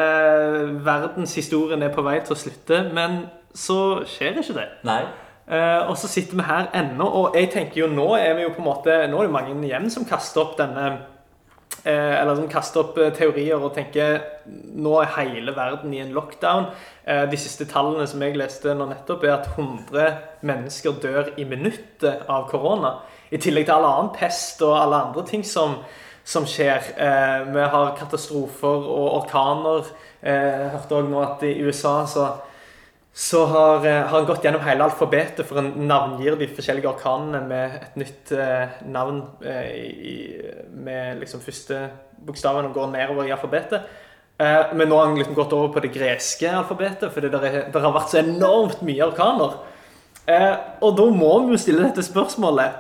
verdenshistorien 0.82 1.86
er 1.86 1.94
på 1.94 2.02
vei 2.02 2.18
til 2.26 2.34
å 2.34 2.42
slutte. 2.42 2.82
Men 2.90 3.28
så 3.54 4.02
skjer 4.08 4.42
ikke 4.42 4.58
det. 4.58 4.70
Nei. 4.88 5.04
Eh, 5.46 5.88
og 5.90 5.96
så 5.98 6.06
sitter 6.06 6.38
vi 6.38 6.44
her 6.46 6.68
ennå, 6.78 7.06
og 7.06 7.34
jeg 7.34 7.48
tenker 7.50 7.80
jo 7.80 7.88
nå 7.90 8.12
er 8.14 8.36
vi 8.38 8.44
jo 8.44 8.52
på 8.54 8.62
en 8.62 8.68
måte 8.68 8.98
Nå 9.10 9.18
er 9.18 9.26
det 9.26 9.34
mange 9.34 9.56
igjen 9.66 9.88
som 9.90 10.04
kaster 10.06 10.38
opp 10.44 10.52
denne 10.54 10.84
uh, 10.92 12.12
Eller 12.20 12.36
som 12.38 12.46
kaster 12.50 12.84
opp 12.84 13.00
eh, 13.02 13.10
teorier 13.16 13.58
og 13.58 13.72
tenker 13.74 14.20
nå 14.46 14.92
er 15.00 15.10
hele 15.16 15.54
verden 15.56 15.90
i 15.94 15.98
en 16.02 16.12
lockdown. 16.14 16.68
Uh, 17.08 17.24
de 17.30 17.40
siste 17.40 17.66
tallene 17.70 18.06
som 18.06 18.22
jeg 18.22 18.38
leste 18.38 18.74
nå 18.76 18.86
nettopp, 18.92 19.26
er 19.26 19.34
at 19.40 19.50
100 19.56 20.46
mennesker 20.46 20.94
dør 21.02 21.32
i 21.34 21.48
minuttet 21.48 22.22
av 22.30 22.46
korona. 22.50 22.94
I 23.34 23.42
tillegg 23.42 23.66
til 23.66 23.74
all 23.74 23.88
annen 23.88 24.14
pest 24.14 24.62
og 24.62 24.76
alle 24.78 25.02
andre 25.08 25.26
ting 25.26 25.42
som, 25.46 25.80
som 26.22 26.46
skjer. 26.46 26.92
Vi 27.48 27.68
har 27.74 27.94
katastrofer 27.98 28.88
og 28.92 29.06
orkaner. 29.22 29.88
Jeg 30.22 30.72
hørte 30.74 30.98
òg 30.98 31.08
nå 31.08 31.22
at 31.24 31.46
i 31.48 31.54
USA 31.64 32.02
så 32.10 32.26
så 33.14 33.46
har, 33.46 33.86
eh, 33.86 34.06
har 34.06 34.18
han 34.18 34.26
gått 34.26 34.44
gjennom 34.44 34.62
hele 34.64 34.84
alfabetet, 34.84 35.44
for 35.46 35.60
han 35.60 35.72
navngir 35.88 36.38
de 36.38 36.48
forskjellige 36.48 36.88
orkanene 36.88 37.42
med 37.48 37.74
et 37.82 37.96
nytt 38.00 38.32
eh, 38.32 38.78
navn 38.88 39.20
eh, 39.44 39.68
i, 39.68 40.14
med 40.72 41.20
liksom 41.20 41.42
første 41.44 41.90
bokstaven 42.24 42.70
og 42.70 42.74
går 42.74 42.88
nedover 42.94 43.28
i 43.28 43.34
alfabetet. 43.34 43.84
Eh, 44.40 44.72
men 44.72 44.88
nå 44.88 44.96
har 44.96 45.10
han 45.10 45.18
liksom 45.18 45.36
gått 45.36 45.52
over 45.52 45.74
på 45.74 45.84
det 45.84 45.92
greske 45.92 46.48
alfabetet, 46.48 47.12
fordi 47.12 47.28
det, 47.28 47.42
er, 47.44 47.58
det 47.72 47.84
har 47.84 47.92
vært 47.92 48.14
så 48.14 48.22
enormt 48.22 48.80
mye 48.86 49.04
orkaner. 49.04 49.60
Eh, 50.26 50.54
og 50.80 50.96
da 50.96 51.10
må 51.12 51.34
vi 51.44 51.56
jo 51.56 51.60
stille 51.60 51.82
dette 51.82 52.04
spørsmålet 52.06 52.76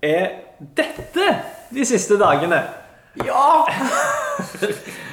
Er 0.00 0.30
dette 0.58 1.26
de 1.68 1.84
siste 1.84 2.16
dagene? 2.16 2.62
Ja! 3.26 3.66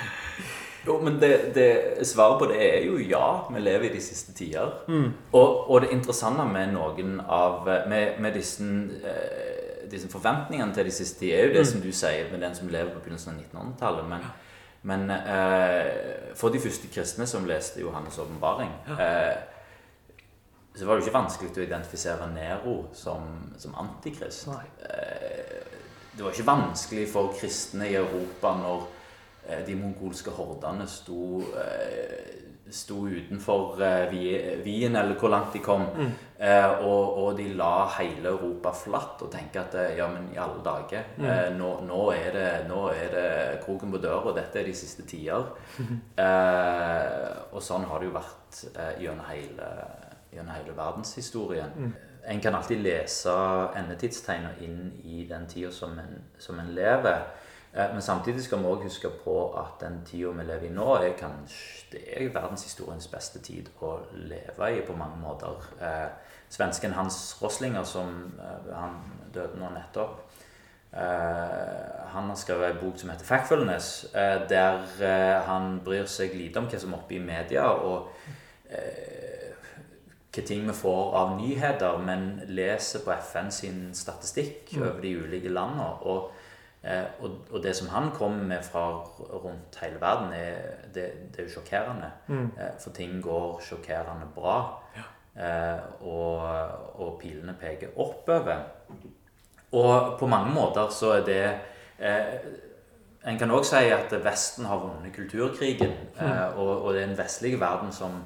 jo, 0.88 1.00
men 1.02 1.20
det, 1.22 1.32
det, 1.56 2.08
svaret 2.08 2.40
på 2.40 2.50
det 2.52 2.60
er 2.62 2.86
jo 2.86 2.98
ja. 3.02 3.28
Vi 3.52 3.60
lever 3.60 3.90
i 3.90 3.94
de 3.96 4.02
siste 4.02 4.34
tider. 4.34 4.72
Og, 5.32 5.70
og 5.70 5.82
det 5.82 5.92
interessante 5.96 6.46
med 6.46 6.74
noen 6.74 7.20
av 7.22 7.68
Med, 7.90 8.20
med 8.22 8.34
disse, 8.34 8.64
eh, 8.64 9.88
disse 9.92 10.10
forventningene 10.12 10.74
til 10.74 10.86
de 10.86 10.92
siste 10.92 11.20
tider, 11.20 11.38
er 11.38 11.48
jo 11.48 11.58
det 11.58 11.68
som 11.68 11.82
du 11.82 11.92
sier 11.92 12.32
med 12.32 12.42
den 12.42 12.56
som 12.56 12.70
lever 12.70 12.94
på 12.94 13.00
begynnelsen 13.00 13.34
av 13.34 13.42
1900-tallet. 13.42 14.08
Men, 14.10 14.30
men 14.82 15.10
eh, 15.18 16.32
for 16.36 16.54
de 16.54 16.62
første 16.62 16.88
kristne 16.94 17.28
som 17.28 17.46
leste 17.46 17.82
Johannes' 17.82 18.22
åpenbaring 18.22 18.72
eh, 19.00 19.36
så 20.76 20.86
var 20.86 20.96
det 20.96 21.06
jo 21.06 21.08
ikke 21.08 21.20
vanskelig 21.20 21.52
å 21.56 21.64
identifisere 21.64 22.28
Nero 22.34 22.76
som, 22.94 23.30
som 23.58 23.76
antikrist. 23.80 24.50
Eh, 24.50 25.64
det 26.16 26.24
var 26.24 26.36
ikke 26.36 26.48
vanskelig 26.48 27.08
for 27.12 27.32
kristne 27.36 27.88
i 27.88 27.96
Europa 27.96 28.52
når 28.60 28.84
de 29.68 29.76
mongolske 29.78 30.32
hordene 30.34 30.88
sto, 30.90 31.42
eh, 31.60 32.46
sto 32.70 33.08
utenfor 33.08 33.82
eh, 33.84 34.14
Wien, 34.64 34.96
eller 34.96 35.16
hvor 35.20 35.30
langt 35.30 35.54
de 35.54 35.62
kom, 35.64 35.84
eh, 36.38 36.72
og, 36.82 37.18
og 37.22 37.38
de 37.38 37.52
la 37.54 37.86
hele 38.00 38.32
Europa 38.32 38.74
flatt 38.74 39.22
og 39.22 39.32
tenkte 39.34 39.62
at 39.62 39.78
eh, 39.82 39.94
ja, 40.00 40.08
men 40.10 40.32
i 40.34 40.40
alle 40.42 40.64
dager 40.66 41.14
eh, 41.22 41.52
nå, 41.54 41.70
nå, 41.86 42.02
er 42.16 42.32
det, 42.34 42.48
nå 42.72 42.88
er 42.90 43.14
det 43.14 43.28
kroken 43.66 43.94
på 43.94 44.02
døra, 44.02 44.34
dette 44.36 44.62
er 44.62 44.72
de 44.72 44.76
siste 44.78 45.08
tider. 45.08 45.54
Eh, 46.16 47.32
og 47.52 47.62
sånn 47.64 47.84
har 47.90 48.00
det 48.00 48.08
jo 48.08 48.14
vært 48.16 48.60
eh, 48.72 49.02
gjennom 49.04 49.26
hele, 49.28 49.66
gjennom 50.32 50.54
hele 50.56 50.76
verdenshistorien. 50.78 51.74
En 52.26 52.40
kan 52.42 52.56
alltid 52.58 52.80
lese 52.82 53.34
endetidstegner 53.78 54.62
inn 54.66 54.94
i 55.04 55.26
den 55.30 55.46
tida 55.52 55.72
som 55.76 55.94
en, 56.00 56.24
som 56.42 56.60
en 56.60 56.72
lever. 56.74 57.28
Eh, 57.76 57.94
Men 57.94 58.02
samtidig 58.02 58.44
skal 58.44 58.60
vi 58.60 58.66
også 58.66 58.84
huske 58.84 59.10
på 59.24 59.54
at 59.58 59.82
den 59.88 60.02
tida 60.06 60.32
vi 60.32 60.44
lever 60.44 60.70
i 60.70 60.74
nå, 60.74 60.96
er 60.96 61.18
kanskje 61.20 61.92
det 61.92 62.02
er 62.18 62.30
verdenshistoriens 62.34 63.08
beste 63.08 63.40
tid 63.40 63.70
å 63.82 63.98
leve 64.14 64.72
i 64.72 64.82
på 64.88 64.96
mange 64.96 65.20
måter. 65.22 65.60
Eh, 65.82 66.08
svensken 66.50 66.94
Hans 66.94 67.38
Roslinger, 67.42 67.84
som 67.84 68.40
eh, 68.40 68.74
han 68.76 68.96
døde 69.34 69.60
nå 69.60 69.70
nettopp, 69.74 70.22
eh, 70.94 72.08
han 72.16 72.30
har 72.30 72.36
skrevet 72.36 72.72
en 72.72 72.82
bok 72.84 73.00
som 73.00 73.10
heter 73.10 73.26
'Factfulness', 73.26 74.06
eh, 74.16 74.48
der 74.50 74.80
eh, 75.02 75.42
han 75.44 75.82
bryr 75.86 76.06
seg 76.06 76.36
lite 76.36 76.58
om 76.58 76.68
hva 76.68 76.80
som 76.80 76.94
er 76.94 76.98
oppe 76.98 77.16
i 77.16 77.20
media. 77.20 77.64
og 77.64 78.08
eh, 78.70 79.16
hva 80.36 80.44
ting 80.48 80.66
vi 80.68 80.74
får 80.74 81.16
av 81.16 81.38
nyheter, 81.42 81.98
men 81.98 82.42
leser 82.48 83.00
på 83.06 83.12
FN 83.12 83.52
sin 83.52 83.94
statistikk 83.94 84.74
over 84.78 85.02
de 85.02 85.14
ulike 85.18 85.50
landene. 85.50 85.94
Og, 86.02 86.32
og, 87.20 87.32
og 87.52 87.64
det 87.64 87.76
som 87.76 87.88
han 87.90 88.12
kommer 88.14 88.44
med 88.44 88.64
fra 88.64 88.84
rundt 89.44 89.80
hele 89.82 90.02
verden, 90.02 90.34
er, 90.34 90.56
det, 90.94 91.06
det 91.34 91.40
er 91.40 91.48
jo 91.48 91.54
sjokkerende. 91.56 92.12
Mm. 92.28 92.52
for 92.84 92.90
ting 92.94 93.24
går 93.24 93.62
sjokkerende 93.66 94.28
bra. 94.36 94.58
Ja. 94.96 95.04
og, 96.02 96.46
og 97.02 97.18
pilene 97.22 97.56
peker 97.60 97.98
oppover. 98.00 98.62
Og 99.76 100.20
på 100.20 100.28
mange 100.28 100.54
måter 100.54 100.90
så 100.90 101.12
er 101.18 101.26
det 101.26 101.42
eh, 102.00 102.38
En 103.26 103.40
kan 103.42 103.50
òg 103.52 103.66
si 103.66 103.88
at 103.90 104.12
Vesten 104.22 104.68
har 104.70 104.78
vunnet 104.84 105.14
kulturkrigen. 105.16 105.94
Eh, 106.22 106.58
og, 106.60 106.84
og 106.86 106.94
det 106.94 107.02
er 107.02 107.08
en 107.08 107.18
vestlig 107.18 107.56
verden 107.60 107.92
som, 107.92 108.20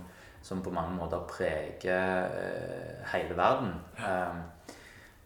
som 0.44 0.60
på 0.64 0.74
mange 0.76 0.98
måter 0.98 1.24
preger 1.30 2.28
eh, 2.28 3.06
hele 3.14 3.38
verden. 3.38 3.72
Ja. 4.00 4.26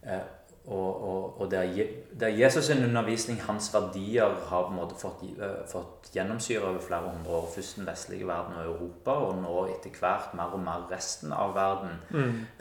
eh, 0.03 0.21
og, 0.67 1.03
og, 1.03 1.41
og 1.41 1.51
der, 1.51 1.87
der 2.19 2.29
Jesus' 2.29 2.61
sin 2.61 2.83
undervisning, 2.85 3.41
hans 3.41 3.73
verdier, 3.73 4.31
har 4.47 4.61
på 4.63 4.69
en 4.69 4.77
måte 4.79 4.95
fått, 4.95 5.23
eh, 5.35 5.67
fått 5.67 6.07
gjennomsyre 6.15 6.63
over 6.63 6.79
flere 6.79 7.09
hundre 7.09 7.31
år. 7.31 7.49
Først 7.55 7.77
den 7.77 7.87
vestlige 7.87 8.27
verden 8.27 8.55
og 8.55 8.65
Europa, 8.65 9.11
og 9.11 9.41
nå 9.41 9.65
etter 9.73 9.99
hvert 9.99 10.33
mer 10.39 10.55
og 10.55 10.63
mer 10.63 10.87
resten 10.91 11.35
av 11.35 11.51
verden. 11.55 11.99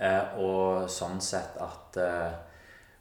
Eh, 0.03 0.39
og 0.43 0.91
sånn 0.91 1.21
sett 1.23 1.55
at 1.63 2.03
eh, 2.03 2.33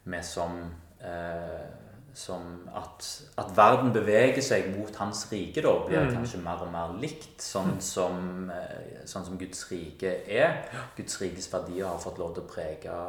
vi 0.04 0.22
som, 0.22 0.58
eh, 1.02 1.66
som 2.14 2.68
at, 2.70 3.12
at 3.42 3.54
verden 3.56 3.92
beveger 3.92 4.42
seg 4.42 4.70
mot 4.78 4.96
hans 5.02 5.26
rike, 5.32 5.66
da, 5.66 5.76
blir 5.86 6.12
kanskje 6.14 6.44
mer 6.46 6.62
og 6.62 6.70
mer 6.70 6.94
likt. 7.02 7.40
Sånn 7.42 7.80
som, 7.82 8.50
eh, 8.54 9.02
sånn 9.04 9.26
som 9.26 9.38
Guds 9.38 9.66
rike 9.72 10.20
er. 10.30 10.62
Guds 10.96 11.18
rikes 11.18 11.50
verdier 11.50 11.90
har 11.90 11.98
fått 11.98 12.22
lov 12.22 12.36
til 12.36 12.46
å 12.46 12.52
prege, 12.54 13.00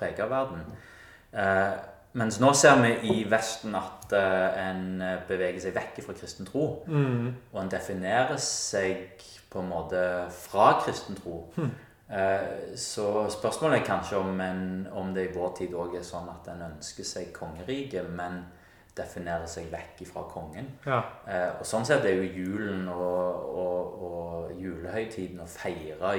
eh, 0.00 0.14
prege 0.14 0.30
verden. 0.30 0.62
Eh, 1.32 1.72
mens 2.12 2.40
nå 2.40 2.52
ser 2.58 2.80
vi 2.82 2.94
i 3.12 3.24
Vesten 3.30 3.74
at 3.78 4.12
eh, 4.12 4.68
en 4.68 5.02
beveger 5.28 5.60
seg 5.60 5.74
vekk 5.76 6.00
fra 6.02 6.14
kristen 6.18 6.46
tro. 6.48 6.64
Og 7.52 7.60
en 7.62 7.70
definerer 7.70 8.36
seg 8.36 9.22
på 9.50 9.60
en 9.60 9.68
måte 9.70 10.00
fra 10.30 10.72
kristen 10.84 11.16
tro. 11.16 11.44
Eh, 12.10 12.74
Så 12.76 13.28
spørsmålet 13.30 13.80
er 13.80 13.86
kanskje 13.86 14.16
om, 14.18 14.40
en, 14.40 14.88
om 14.92 15.14
det 15.14 15.28
i 15.28 15.34
vår 15.34 15.52
tid 15.58 15.74
òg 15.74 15.94
er 15.96 16.02
sånn 16.02 16.26
at 16.28 16.48
en 16.50 16.62
ønsker 16.72 17.04
seg 17.06 17.32
kongeriket, 17.32 18.10
men 18.10 18.44
definerer 18.96 19.46
seg 19.46 19.70
vekk 19.72 20.02
fra 20.08 20.22
kongen. 20.30 20.66
Ja. 20.86 21.00
Eh, 21.28 21.48
og 21.60 21.66
sånn 21.66 21.84
sett 21.86 22.04
er 22.04 22.16
jo 22.18 22.22
julen 22.42 22.88
og, 22.88 23.44
og, 23.60 24.02
og 24.06 24.50
julehøytiden 24.60 25.40
å 25.40 25.46
feire 25.48 26.14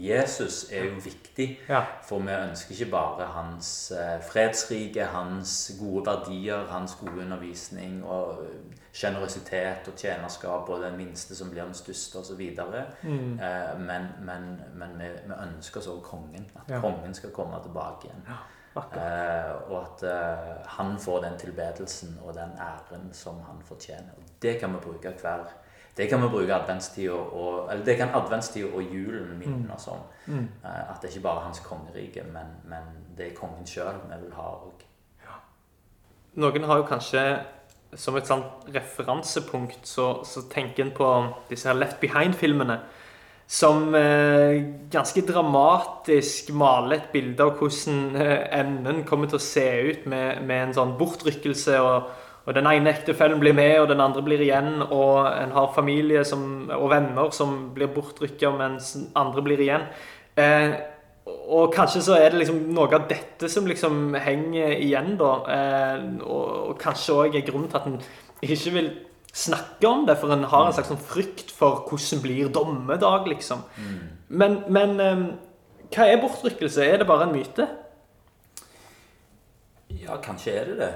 Jesus 0.00 0.66
er 0.72 0.84
jo 0.90 1.00
viktig. 1.04 1.48
Ja. 1.68 1.82
For 2.06 2.22
vi 2.24 2.32
ønsker 2.32 2.74
ikke 2.76 2.90
bare 2.92 3.26
hans 3.34 3.90
eh, 3.96 4.18
fredsrike, 4.24 5.04
hans 5.12 5.72
gode 5.80 6.06
verdier, 6.06 6.66
hans 6.70 6.94
gode 7.00 7.24
undervisning 7.24 8.04
og 8.04 8.44
sjenerøsitet 8.92 9.88
og 9.88 9.94
tjenerskap 9.98 10.68
og 10.68 10.82
den 10.82 10.96
minste 10.98 11.36
som 11.36 11.50
blir 11.50 11.62
den 11.64 11.74
største 11.74 12.18
osv. 12.22 12.40
Mm. 13.02 13.38
Eh, 13.40 13.74
men 13.78 14.08
men, 14.26 14.48
men 14.74 14.96
vi, 14.98 15.10
vi 15.26 15.36
ønsker 15.46 15.80
oss 15.80 15.86
også 15.86 16.02
kongen. 16.10 16.50
At 16.56 16.70
Ja. 16.74 16.80
kongen 16.80 17.14
skal 17.14 17.30
komme 17.30 17.60
tilbake 17.62 18.08
igjen. 18.08 18.24
Eh, 18.76 19.70
og 19.70 19.76
at 19.80 20.02
eh, 20.06 20.50
han 20.78 20.98
får 20.98 21.24
den 21.24 21.38
tilbedelsen 21.38 22.18
og 22.24 22.34
den 22.34 22.52
æren 22.60 23.08
som 23.12 23.40
han 23.48 23.58
fortjener. 23.66 24.14
Og 24.16 24.22
det 24.42 24.60
kan 24.60 24.72
vi 24.72 24.82
bruke 24.84 25.12
hver 25.20 25.50
det 25.96 26.08
kan 26.08 26.22
vi 26.22 26.28
bruke 26.28 26.54
adventstida 26.54 27.12
og 27.12 27.72
Eller 27.72 27.84
det 27.84 27.96
kan 27.96 28.14
adventstida 28.14 28.66
og 28.74 28.82
julen 28.82 29.38
minne 29.38 29.74
oss 29.74 29.88
om. 29.88 29.98
Mm. 30.26 30.48
Eh, 30.64 30.90
at 30.90 31.02
det 31.02 31.10
ikke 31.10 31.22
bare 31.22 31.40
er 31.40 31.44
hans 31.44 31.60
kongerike, 31.60 32.22
men, 32.22 32.54
men 32.64 32.82
det 33.18 33.26
er 33.26 33.34
kongen 33.34 33.66
sjøl 33.66 33.98
vi 34.08 34.22
vil 34.24 34.34
ha 34.34 34.52
òg. 34.54 34.86
Noen 36.34 36.64
har 36.64 36.78
jo 36.78 36.86
kanskje 36.86 37.22
som 37.98 38.16
et 38.16 38.26
sånt 38.26 38.68
referansepunkt 38.70 39.86
så, 39.86 40.22
så 40.24 40.44
tenker 40.50 40.84
en 40.84 40.92
på 40.94 41.08
disse 41.50 41.68
her 41.68 41.74
Left 41.74 41.98
Behind-filmene. 42.00 42.78
Som 43.50 43.94
eh, 43.98 44.60
ganske 44.92 45.24
dramatisk 45.26 46.52
maler 46.54 47.00
et 47.00 47.08
bilde 47.10 47.42
av 47.42 47.56
hvordan 47.58 48.14
eh, 48.14 48.44
enden 48.60 49.00
kommer 49.08 49.26
til 49.30 49.40
å 49.40 49.42
se 49.42 49.64
ut 49.88 50.04
med, 50.10 50.44
med 50.46 50.68
en 50.68 50.76
sånn 50.76 50.92
bortrykkelse. 51.00 51.80
Og, 51.82 52.12
og 52.46 52.54
den 52.54 52.68
ene 52.70 52.92
ektefellen 52.92 53.42
blir 53.42 53.56
med, 53.58 53.74
og 53.80 53.88
den 53.90 54.04
andre 54.04 54.22
blir 54.22 54.44
igjen. 54.46 54.84
Og 54.86 55.26
en 55.32 55.56
har 55.56 55.74
familie 55.74 56.22
som, 56.28 56.70
og 56.76 56.92
venner 56.94 57.34
som 57.34 57.72
blir 57.74 57.90
bortrykka, 57.90 58.54
mens 58.54 58.94
andre 59.18 59.42
blir 59.48 59.66
igjen. 59.66 59.90
Eh, 60.38 60.78
og 61.50 61.74
kanskje 61.74 62.06
så 62.06 62.16
er 62.22 62.30
det 62.30 62.44
liksom 62.44 62.62
noe 62.70 62.86
av 62.94 63.10
dette 63.10 63.50
som 63.50 63.66
liksom 63.66 64.14
henger 64.14 64.78
igjen, 64.78 65.16
da. 65.18 65.34
Eh, 65.56 66.08
og, 66.22 66.48
og 66.70 66.74
kanskje 66.86 67.18
òg 67.24 67.34
er 67.34 67.48
grunnen 67.50 67.70
til 67.70 67.82
at 67.82 67.90
en 67.90 67.98
ikke 68.46 68.78
vil 68.78 68.92
snakke 69.32 69.88
om 69.88 70.06
det, 70.08 70.16
for 70.18 70.32
en 70.34 70.48
har 70.50 70.66
en 70.66 70.74
slags 70.74 70.90
sånn 70.90 71.02
frykt 71.02 71.52
for 71.54 71.84
hvordan 71.88 72.22
blir 72.24 72.50
dommedag, 72.54 73.28
liksom. 73.30 73.62
Men, 74.28 74.60
men 74.72 74.96
eh, 75.02 75.22
hva 75.90 76.06
er 76.06 76.20
bortrykkelse? 76.22 76.84
Er 76.86 77.00
det 77.02 77.08
bare 77.08 77.28
en 77.28 77.34
myte? 77.34 77.66
Ja, 80.00 80.18
kanskje 80.22 80.54
er 80.54 80.70
det 80.70 80.76
det. 80.80 80.92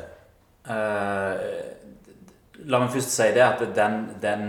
Uh, 0.65 1.37
la 2.71 2.81
meg 2.81 2.93
først 2.95 3.13
si 3.13 3.27
det 3.35 3.43
at 3.45 3.61
den, 3.77 3.97
den, 4.23 4.45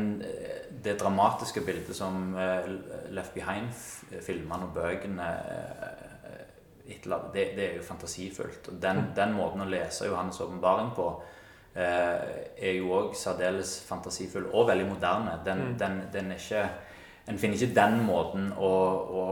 det 0.85 0.99
dramatiske 1.01 1.63
bildet 1.65 1.97
som 1.97 2.35
eh, 2.37 2.67
Left 3.15 3.33
Behind-filmene 3.33 4.67
og 4.69 4.75
bøkene 4.75 5.29
eh, 5.51 5.95
det, 6.85 7.45
det 7.57 7.63
er 7.65 7.75
jo 7.79 7.83
fantasifullt. 7.83 8.69
Og 8.69 8.77
den, 8.81 9.07
den 9.17 9.33
måten 9.33 9.65
å 9.65 9.69
lese 9.69 10.05
Johannes' 10.05 10.41
åpenbaring 10.45 10.91
på 10.95 11.09
er 11.75 12.77
jo 12.77 12.91
òg 12.95 13.15
særdeles 13.19 13.81
fantasifull 13.83 14.45
og 14.53 14.69
veldig 14.69 14.85
moderne. 14.87 15.33
Den, 15.45 15.63
den, 15.79 16.01
den 16.13 16.31
er 16.31 16.39
ikke 16.39 16.67
En 17.25 17.39
finner 17.41 17.57
ikke 17.57 17.73
den 17.73 18.03
måten 18.05 18.51
å, 18.53 18.67
å, 19.17 19.23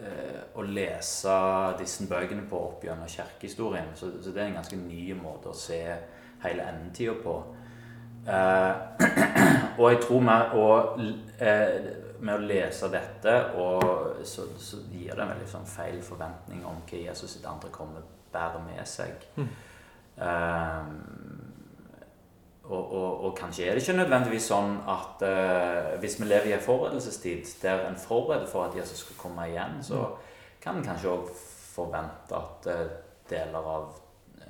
eh, 0.00 0.40
å 0.58 0.64
lese 0.66 1.34
disse 1.78 2.08
bøkene 2.10 2.42
på 2.50 2.58
opp 2.58 2.82
gjennom 2.82 3.06
kirkehistorien. 3.06 3.92
Så, 3.94 4.08
så 4.18 4.32
det 4.34 4.42
er 4.42 4.48
en 4.48 4.56
ganske 4.58 4.78
ny 4.80 5.12
måte 5.14 5.52
å 5.52 5.54
se 5.54 5.78
hele 6.42 6.66
endetida 6.72 7.14
på. 7.22 7.36
Eh, 8.26 8.74
og 9.80 9.86
jeg 9.92 10.00
tror 10.02 10.26
med 10.26 10.58
å, 10.58 10.66
eh, 11.38 11.76
med 12.20 12.34
å 12.34 12.48
lese 12.50 12.90
dette, 12.92 13.36
og 13.62 14.24
så, 14.26 14.50
så 14.58 14.82
gir 14.90 15.14
det 15.14 15.22
en 15.22 15.32
veldig 15.32 15.48
sånn 15.54 15.70
feil 15.70 16.02
forventning 16.04 16.66
om 16.68 16.82
hva 16.82 17.04
Jesus 17.06 17.36
sitt 17.36 17.46
andre 17.48 17.70
kommer 17.72 18.04
bærer 18.32 18.62
med 18.66 18.82
seg. 18.88 19.24
Eh, 20.20 20.90
og, 22.70 22.92
og, 22.94 23.24
og 23.24 23.36
kanskje 23.38 23.66
er 23.66 23.74
det 23.74 23.82
ikke 23.82 23.98
nødvendigvis 23.98 24.46
sånn 24.52 24.76
at 24.88 25.22
eh, 25.26 25.98
hvis 26.02 26.18
vi 26.20 26.28
lever 26.30 26.50
i 26.50 26.52
en 26.56 26.62
forberedelsestid 26.64 27.54
der 27.62 27.86
en 27.88 27.96
forbereder 27.98 28.46
for 28.46 28.64
at 28.68 28.76
Jesus 28.78 28.98
skal 29.04 29.16
komme 29.18 29.48
igjen, 29.50 29.80
så 29.82 30.04
kan 30.62 30.76
en 30.78 30.84
kanskje 30.86 31.10
òg 31.10 31.32
forvente 31.74 32.36
at 32.36 32.66
eh, 32.70 32.86
deler 33.30 33.66
av 33.74 33.88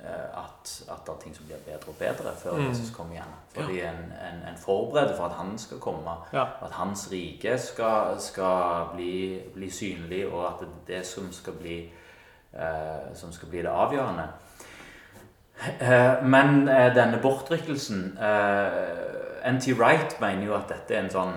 eh, 0.03 0.27
at, 0.43 0.71
at 0.91 1.01
det 1.07 1.13
er 1.15 1.19
ting 1.23 1.35
som 1.37 1.45
blir 1.49 1.61
bedre 1.65 1.89
og 1.93 1.97
bedre 1.99 2.35
før 2.43 2.57
Mm. 2.59 2.67
Jesus 2.69 2.91
kommer 2.95 3.15
igjen. 3.17 3.33
Fordi 3.55 3.79
en, 3.81 4.03
en, 4.27 4.39
en 4.51 4.57
forbereder 4.57 5.15
for 5.17 5.25
at 5.25 5.37
han 5.39 5.57
skal 5.59 5.79
komme, 5.79 6.13
Ja. 6.33 6.45
at 6.61 6.71
hans 6.77 7.07
rike 7.11 7.57
skal, 7.59 8.19
skal 8.19 8.85
bli, 8.95 9.41
bli 9.53 9.69
synlig, 9.69 10.25
og 10.33 10.45
at 10.47 10.59
det 10.61 10.67
er 10.69 10.87
det 10.99 11.05
som 11.07 11.31
skal 11.33 11.53
bli, 11.53 11.79
eh, 12.53 13.11
som 13.15 13.31
skal 13.31 13.49
bli 13.49 13.61
det 13.65 13.69
avgjørende. 13.73 14.27
Eh, 15.61 16.23
Men 16.23 16.67
eh, 16.67 16.95
denne 16.95 17.19
bortrykkelsen 17.21 18.17
eh, 18.17 19.51
N.T. 19.53 19.77
Wright 19.77 20.21
mener 20.21 20.45
jo 20.45 20.55
at 20.57 20.69
dette 20.69 20.95
er 20.95 21.03
en 21.03 21.11
sånn 21.13 21.35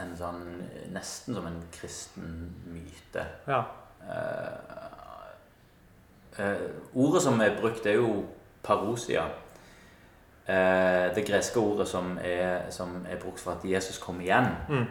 En 0.00 0.14
sånn 0.16 0.44
Nesten 0.94 1.36
som 1.36 1.46
en 1.46 1.58
kristen 1.74 2.30
myte. 2.72 3.24
Ja. 3.46 3.60
Uh, 4.00 4.56
uh, 6.38 6.62
ordet 6.94 7.20
som 7.22 7.40
er 7.44 7.52
brukt, 7.60 7.86
er 7.86 7.98
jo 8.00 8.24
parosia. 8.64 9.26
Uh, 10.48 11.12
det 11.14 11.26
greske 11.28 11.60
ordet 11.60 11.86
som 11.90 12.16
er, 12.24 12.70
som 12.74 13.04
er 13.06 13.20
brukt 13.22 13.38
for 13.42 13.52
at 13.52 13.66
Jesus 13.68 14.00
kom 14.02 14.18
igjen. 14.24 14.48
Mm. 14.70 14.88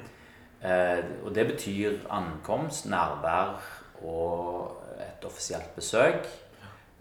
Og 1.26 1.36
det 1.36 1.48
betyr 1.48 1.98
ankomst, 2.16 2.86
nærvær 2.92 3.60
og 4.04 4.78
et 5.04 5.26
offisielt 5.26 5.76
besøk. 5.76 6.30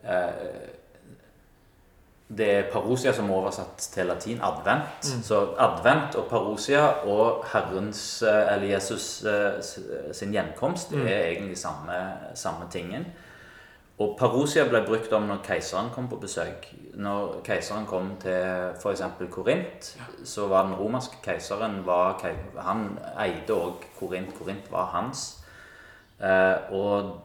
Eh, 0.04 0.78
det 2.28 2.48
er 2.54 2.66
parosia 2.72 3.12
som 3.16 3.30
er 3.30 3.38
oversatt 3.38 3.86
til 3.94 4.06
latin 4.06 4.42
advent. 4.44 5.06
Så 5.24 5.38
advent 5.58 6.16
og 6.20 6.26
parosia 6.28 6.82
og 7.08 7.44
Herrens, 7.52 8.22
eh, 8.22 8.54
eller 8.54 8.74
Jesus 8.74 9.24
eh, 9.24 9.62
sin 10.12 10.34
gjenkomst 10.36 10.92
er 10.92 11.30
egentlig 11.30 11.58
samme, 11.58 11.96
samme 12.34 12.68
tingen. 12.70 13.06
Og 13.98 14.12
parosia 14.18 14.62
ble 14.68 14.84
brukt 14.86 15.12
om 15.12 15.24
når 15.26 15.40
keiseren 15.46 15.88
kom 15.94 16.06
på 16.08 16.20
besøk. 16.22 16.68
Når 16.94 17.40
keiseren 17.46 17.86
kom 17.86 18.12
til 18.22 18.76
f.eks. 18.78 19.02
Korint, 19.30 19.88
så 20.24 20.46
var 20.46 20.68
den 20.68 20.76
romerske 20.78 21.18
keiseren 21.22 21.80
var, 21.86 22.22
Han 22.58 22.98
eide 23.18 23.56
òg 23.56 23.88
Korint. 23.98 24.36
Korint 24.38 24.70
var 24.70 24.92
hans. 24.92 25.40
Eh, 26.20 26.72
og 26.74 27.16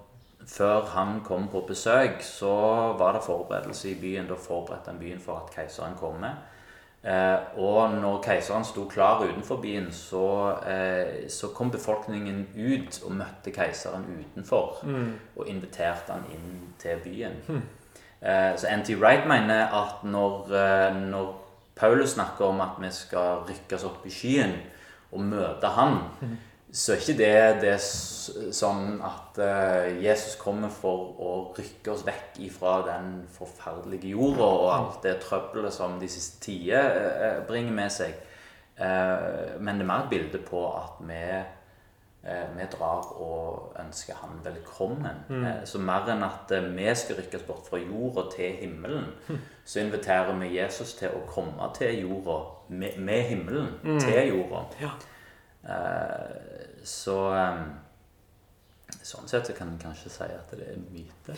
før 0.47 0.85
han 0.95 1.21
kom 1.25 1.47
på 1.51 1.61
besøk, 1.67 2.21
så 2.21 2.55
var 2.97 3.13
det 3.13 3.23
forberedelse 3.23 3.91
i 3.91 3.99
byen. 4.01 4.27
Da 4.27 4.33
forberedte 4.39 4.91
han 4.91 4.99
byen 4.99 5.19
for 5.19 5.43
at 5.43 5.55
keiseren 5.55 5.95
kommer. 5.99 6.35
Eh, 7.03 7.59
og 7.59 7.91
når 7.99 8.21
keiseren 8.23 8.63
sto 8.63 8.85
klar 8.87 9.23
utenfor 9.23 9.59
byen, 9.61 9.91
så, 9.91 10.55
eh, 10.67 11.29
så 11.29 11.47
kom 11.55 11.71
befolkningen 11.71 12.47
ut 12.55 13.01
og 13.05 13.11
møtte 13.11 13.51
keiseren 13.51 14.05
utenfor. 14.19 14.83
Og 15.35 15.47
inviterte 15.47 16.11
han 16.13 16.23
inn 16.31 16.73
til 16.79 16.97
byen. 17.03 17.39
Eh, 18.21 18.57
så 18.57 18.67
N.T. 18.77 18.95
Wright 18.95 19.27
mener 19.27 19.67
at 19.67 20.03
når, 20.03 20.53
eh, 20.53 20.95
når 20.95 21.39
Paulus 21.75 22.09
snakker 22.09 22.45
om 22.45 22.61
at 22.61 22.79
vi 22.79 22.91
skal 22.91 23.43
rykkes 23.49 23.83
opp 23.83 24.05
i 24.05 24.09
skyen 24.09 24.53
og 25.11 25.19
møte 25.19 25.67
han, 25.67 25.97
så 26.73 26.95
er 26.95 27.01
ikke 27.03 27.17
det, 27.19 27.33
det 27.61 27.73
sånn 27.77 28.95
at 29.05 29.37
eh, 29.43 29.99
Jesus 30.01 30.39
kommer 30.41 30.71
for 30.73 31.11
å 31.21 31.33
rykke 31.53 31.91
oss 31.93 32.01
vekk 32.07 32.39
ifra 32.47 32.79
den 32.87 33.11
forferdelige 33.35 34.15
jorda 34.15 34.47
og 34.47 34.69
alt 34.73 35.03
det 35.05 35.19
trøbbelet 35.21 35.75
som 35.75 35.99
de 36.01 36.09
siste 36.09 36.41
tider 36.47 36.97
eh, 37.11 37.43
bringer 37.45 37.77
med 37.77 37.93
seg. 37.93 38.17
Eh, 38.73 39.53
men 39.61 39.77
det 39.77 39.85
er 39.85 39.91
mer 39.91 40.07
et 40.07 40.09
bilde 40.15 40.41
på 40.49 40.63
at 40.71 40.97
vi, 41.05 41.21
eh, 42.25 42.43
vi 42.57 42.67
drar 42.73 43.13
og 43.21 43.77
ønsker 43.85 44.17
han 44.23 44.41
velkommen. 44.41 45.23
Eh, 45.29 45.63
så 45.69 45.77
mer 45.77 46.09
enn 46.09 46.25
at 46.25 46.57
eh, 46.57 46.73
vi 46.73 46.89
skal 46.97 47.21
rykkes 47.21 47.45
bort 47.45 47.69
fra 47.69 47.85
jorda 47.85 48.31
til 48.33 48.61
himmelen, 48.65 49.11
så 49.61 49.85
inviterer 49.85 50.33
vi 50.41 50.55
Jesus 50.57 50.97
til 50.97 51.13
å 51.13 51.25
komme 51.29 51.69
til 51.77 52.01
jorda 52.01 52.43
med, 52.73 52.97
med 52.97 53.27
himmelen 53.29 53.75
til 54.01 54.23
jorda. 54.33 54.65
Ja. 54.81 54.95
Eh, 55.63 56.83
så 56.83 57.17
Sånn 59.03 59.27
sett 59.27 59.49
så 59.49 59.53
kan 59.57 59.67
en 59.67 59.79
kanskje 59.81 60.09
si 60.13 60.23
at 60.23 60.51
det 60.55 60.63
er 60.63 60.75
en 60.77 60.83
myte. 60.93 61.33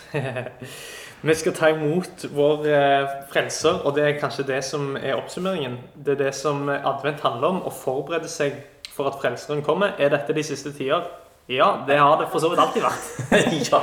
Vi 1.25 1.35
skal 1.39 1.53
ta 1.57 1.71
imot 1.73 2.27
vår 2.35 2.67
eh, 2.69 3.13
frelser, 3.31 3.79
og 3.81 3.95
det 3.97 4.03
er 4.05 4.19
kanskje 4.19 4.45
det 4.45 4.59
som 4.67 4.93
er 4.99 5.15
oppsummeringen. 5.17 5.79
Det 5.95 6.13
er 6.13 6.19
det 6.27 6.33
som 6.37 6.69
advent 6.69 7.23
handler 7.25 7.55
om, 7.55 7.63
å 7.65 7.73
forberede 7.73 8.29
seg 8.29 8.59
for 8.93 9.09
at 9.09 9.17
frelseren 9.21 9.63
kommer. 9.65 9.95
Er 9.97 10.13
dette 10.13 10.35
de 10.35 10.43
siste 10.45 10.75
tider? 10.77 11.07
Ja, 11.49 11.85
det 11.87 11.97
har 11.97 12.19
det 12.21 12.29
for 12.31 12.39
så 12.39 12.49
vidt 12.49 12.61
alltid 12.61 12.85
vært. 12.85 13.09
ja. 13.71 13.81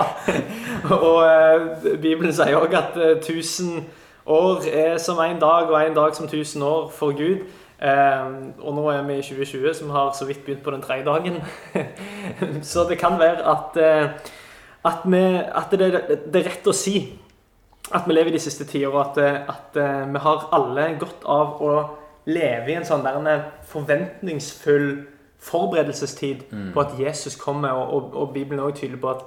Og 1.09 1.19
eh, 1.27 1.99
Bibelen 2.03 2.33
sier 2.35 2.59
òg 2.59 2.75
at 2.79 2.97
eh, 2.99 3.19
1000 3.19 3.83
år 4.27 4.67
er 4.67 4.97
som 5.03 5.19
én 5.23 5.39
dag, 5.43 5.71
og 5.71 5.79
én 5.83 5.95
dag 5.95 6.15
som 6.15 6.27
1000 6.27 6.63
år 6.63 6.89
for 6.95 7.15
Gud. 7.19 7.45
Eh, 7.83 8.27
og 8.63 8.77
nå 8.77 8.85
er 8.93 9.03
vi 9.09 9.19
i 9.19 9.25
2020, 9.27 9.75
som 9.75 9.91
har 9.91 10.13
så 10.15 10.29
vidt 10.29 10.45
begynt 10.47 10.63
på 10.63 10.75
den 10.75 10.85
tredje 10.85 11.05
dagen. 11.05 11.41
så 12.73 12.87
det 12.89 12.99
kan 13.01 13.19
være 13.19 13.43
at, 13.55 13.79
eh, 13.83 14.33
at, 14.85 15.03
vi, 15.05 15.23
at 15.43 15.75
det, 15.75 15.91
det 16.33 16.43
er 16.43 16.51
rett 16.51 16.71
å 16.71 16.77
si 16.77 16.97
at 17.93 18.07
vi 18.07 18.15
lever 18.15 18.31
i 18.31 18.37
de 18.37 18.43
siste 18.43 18.65
tider, 18.65 18.93
og 18.93 19.01
at, 19.03 19.19
eh, 19.19 19.41
at 19.51 19.81
vi 20.13 20.23
har 20.23 20.47
alle 20.55 20.93
godt 21.01 21.27
av 21.27 21.59
å 21.63 21.75
leve 22.31 22.71
i 22.71 22.79
en 22.79 22.87
sånn 22.87 23.03
der 23.03 23.19
en 23.19 23.49
forventningsfull 23.67 24.93
forberedelsestid 25.43 26.45
på 26.75 26.81
at 26.81 26.93
Jesus 26.99 27.35
kommer, 27.37 27.75
og, 27.75 27.95
og, 27.95 28.17
og 28.17 28.35
Bibelen 28.35 28.61
er 28.61 28.69
også 28.69 28.85
tydelig 28.85 29.01
på 29.03 29.11
at, 29.11 29.25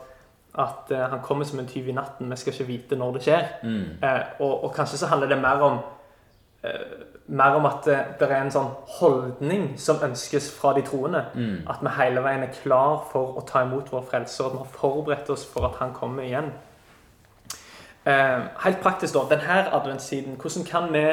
at 0.63 0.91
uh, 0.95 1.01
han 1.11 1.19
kommer 1.23 1.43
som 1.43 1.59
en 1.59 1.67
tyv 1.67 1.89
i 1.91 1.95
natten. 1.95 2.31
Vi 2.31 2.37
skal 2.39 2.53
ikke 2.53 2.67
vite 2.69 2.95
når 2.95 3.17
det 3.17 3.23
skjer. 3.25 3.49
Mm. 3.63 3.81
Uh, 3.99 4.21
og, 4.39 4.53
og 4.63 4.71
kanskje 4.77 5.01
så 5.01 5.09
handler 5.11 5.33
det 5.33 5.41
mer 5.41 5.65
om 5.67 5.81
mer 7.28 7.58
om 7.58 7.65
at 7.65 7.86
det, 7.86 7.97
det 8.19 8.28
er 8.30 8.43
en 8.43 8.54
sånn 8.54 8.69
holdning 8.99 9.71
som 9.82 10.04
ønskes 10.06 10.51
fra 10.54 10.75
de 10.78 10.84
troende. 10.86 11.23
Mm. 11.34 11.63
At 11.71 11.82
vi 11.82 11.93
hele 11.97 12.23
veien 12.25 12.45
er 12.45 12.54
klar 12.54 12.99
for 13.12 13.39
å 13.39 13.45
ta 13.49 13.63
imot 13.65 13.89
vår 13.93 14.06
frelser, 14.12 14.45
og 14.45 14.51
at 14.51 14.58
vi 14.58 14.63
har 14.63 14.75
forberedt 14.82 15.32
oss 15.34 15.45
for 15.49 15.65
at 15.69 15.80
han 15.82 15.95
kommer 15.95 16.28
igjen. 16.28 16.51
Eh, 18.06 18.43
helt 18.65 18.84
praktisk, 18.84 19.15
da. 19.15 19.25
Denne 19.34 19.63
adventstiden, 19.73 20.38
hvordan 20.41 20.67
kan 20.69 20.93
vi 20.93 21.06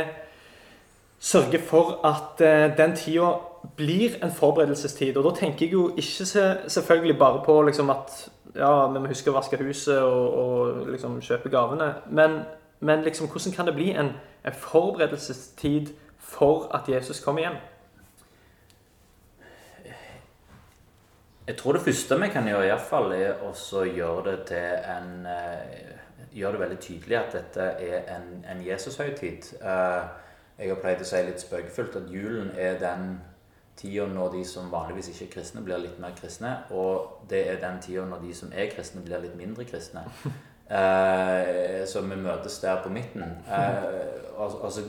sørge 1.18 1.62
for 1.64 1.96
at 2.04 2.44
eh, 2.44 2.76
den 2.76 2.96
tida 2.96 3.32
blir 3.76 4.18
en 4.22 4.32
forberedelsestid? 4.32 5.16
Og 5.16 5.30
da 5.30 5.36
tenker 5.38 5.66
jeg 5.66 5.72
jo 5.72 5.88
ikke 5.96 6.28
se, 6.28 6.44
selvfølgelig 6.68 7.18
bare 7.18 7.42
på 7.44 7.62
liksom 7.62 7.90
at 7.90 8.28
ja, 8.56 8.86
vi 8.92 9.00
må 9.00 9.08
huske 9.08 9.32
å 9.32 9.38
vaske 9.38 9.56
huset 9.64 10.02
og, 10.02 10.34
og 10.38 10.90
liksom 10.92 11.20
kjøpe 11.24 11.48
gavene. 11.48 11.94
Men, 12.10 12.42
men 12.82 13.02
liksom, 13.02 13.28
hvordan 13.28 13.52
kan 13.52 13.66
det 13.66 13.74
bli 13.74 13.90
en, 13.90 14.10
en 14.44 14.52
forberedelsestid 14.52 15.92
for 16.18 16.70
at 16.74 16.88
Jesus 16.88 17.20
kommer 17.24 17.40
igjen? 17.40 17.60
Jeg 21.46 21.56
tror 21.56 21.72
det 21.72 21.82
første 21.82 22.20
vi 22.20 22.28
kan 22.28 22.48
gjøre, 22.48 22.64
i 22.64 22.68
hvert 22.70 22.88
fall, 22.90 23.12
er 23.12 23.38
å 23.42 23.84
gjøre 23.84 24.30
det 24.30 24.38
til 24.50 24.90
en 24.96 25.26
eh, 25.26 25.88
Gjøre 26.32 26.52
det 26.52 26.60
veldig 26.60 26.78
tydelig 26.80 27.16
at 27.18 27.34
dette 27.34 27.64
er 27.84 28.06
en, 28.16 28.44
en 28.48 28.60
Jesushøytid. 28.64 29.50
Eh, 29.60 30.04
jeg 30.58 30.70
har 30.70 30.78
pleid 30.80 31.02
å 31.02 31.06
si 31.06 31.18
litt 31.26 31.42
spøkefullt 31.42 31.98
at 31.98 32.08
julen 32.08 32.54
er 32.56 32.78
den 32.80 33.18
tida 33.76 34.06
når 34.08 34.38
de 34.38 34.44
som 34.48 34.70
vanligvis 34.72 35.10
ikke 35.12 35.26
er 35.26 35.34
kristne, 35.34 35.62
blir 35.66 35.82
litt 35.82 35.98
mer 36.00 36.14
kristne. 36.16 36.54
Og 36.70 37.26
det 37.30 37.44
er 37.50 37.60
den 37.60 37.82
tida 37.84 38.06
når 38.08 38.24
de 38.24 38.34
som 38.34 38.54
er 38.54 38.72
kristne, 38.72 39.04
blir 39.04 39.20
litt 39.20 39.36
mindre 39.36 39.68
kristne. 39.68 40.06
Eh, 40.72 41.86
så 41.86 42.00
vi 42.00 42.16
møtes 42.16 42.58
der 42.62 42.82
på 42.82 42.92
midten. 42.92 43.22
Eh, 43.48 44.40
altså, 44.40 44.86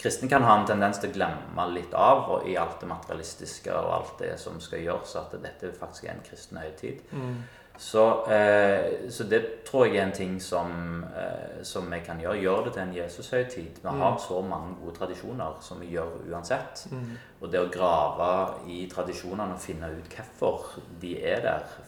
kristne 0.00 0.28
kan 0.28 0.46
ha 0.48 0.56
en 0.56 0.66
tendens 0.68 1.00
til 1.00 1.10
å 1.10 1.16
glemme 1.18 1.66
litt 1.74 1.94
av 1.94 2.30
og 2.32 2.48
i 2.48 2.56
alt 2.56 2.80
det 2.80 2.88
materialistiske 2.88 3.74
og 3.76 3.94
alt 3.98 4.14
det 4.22 4.34
som 4.40 4.60
skal 4.62 4.84
gjøres, 4.86 5.16
at 5.20 5.34
dette 5.42 5.74
faktisk 5.76 6.08
er 6.08 6.14
en 6.14 6.24
kristen 6.24 6.62
høytid. 6.62 7.02
Mm. 7.12 7.40
Så, 7.80 8.30
eh, 8.32 9.10
så, 9.10 9.24
det 9.24 9.64
tror 9.64 9.86
jeg 9.86 9.96
er 9.96 10.02
en 10.02 10.12
ting 10.12 10.40
som, 10.40 11.04
eh, 11.16 11.62
som 11.64 11.86
vi 11.92 12.00
kan 12.04 12.20
gjøre. 12.20 12.40
Gjør 12.42 12.64
det 12.64 12.72
til 12.74 12.82
en 12.82 12.92
Jesushøytid. 12.94 13.78
Vi 13.82 13.88
har 13.88 14.12
mm. 14.12 14.18
så 14.20 14.40
mange 14.44 14.74
gode 14.82 14.96
tradisjoner 14.98 15.54
som 15.64 15.80
vi 15.80 15.94
gjør 15.94 16.10
uansett. 16.28 16.84
Mm. 16.92 17.14
Og 17.40 17.52
det 17.52 17.62
å 17.62 17.70
grave 17.72 18.28
i 18.68 18.82
tradisjonene 18.90 19.56
og 19.56 19.64
finne 19.64 19.88
ut 19.96 20.18
hvorfor 20.20 20.84
de 21.00 21.14
er 21.24 21.40
der, 21.46 21.80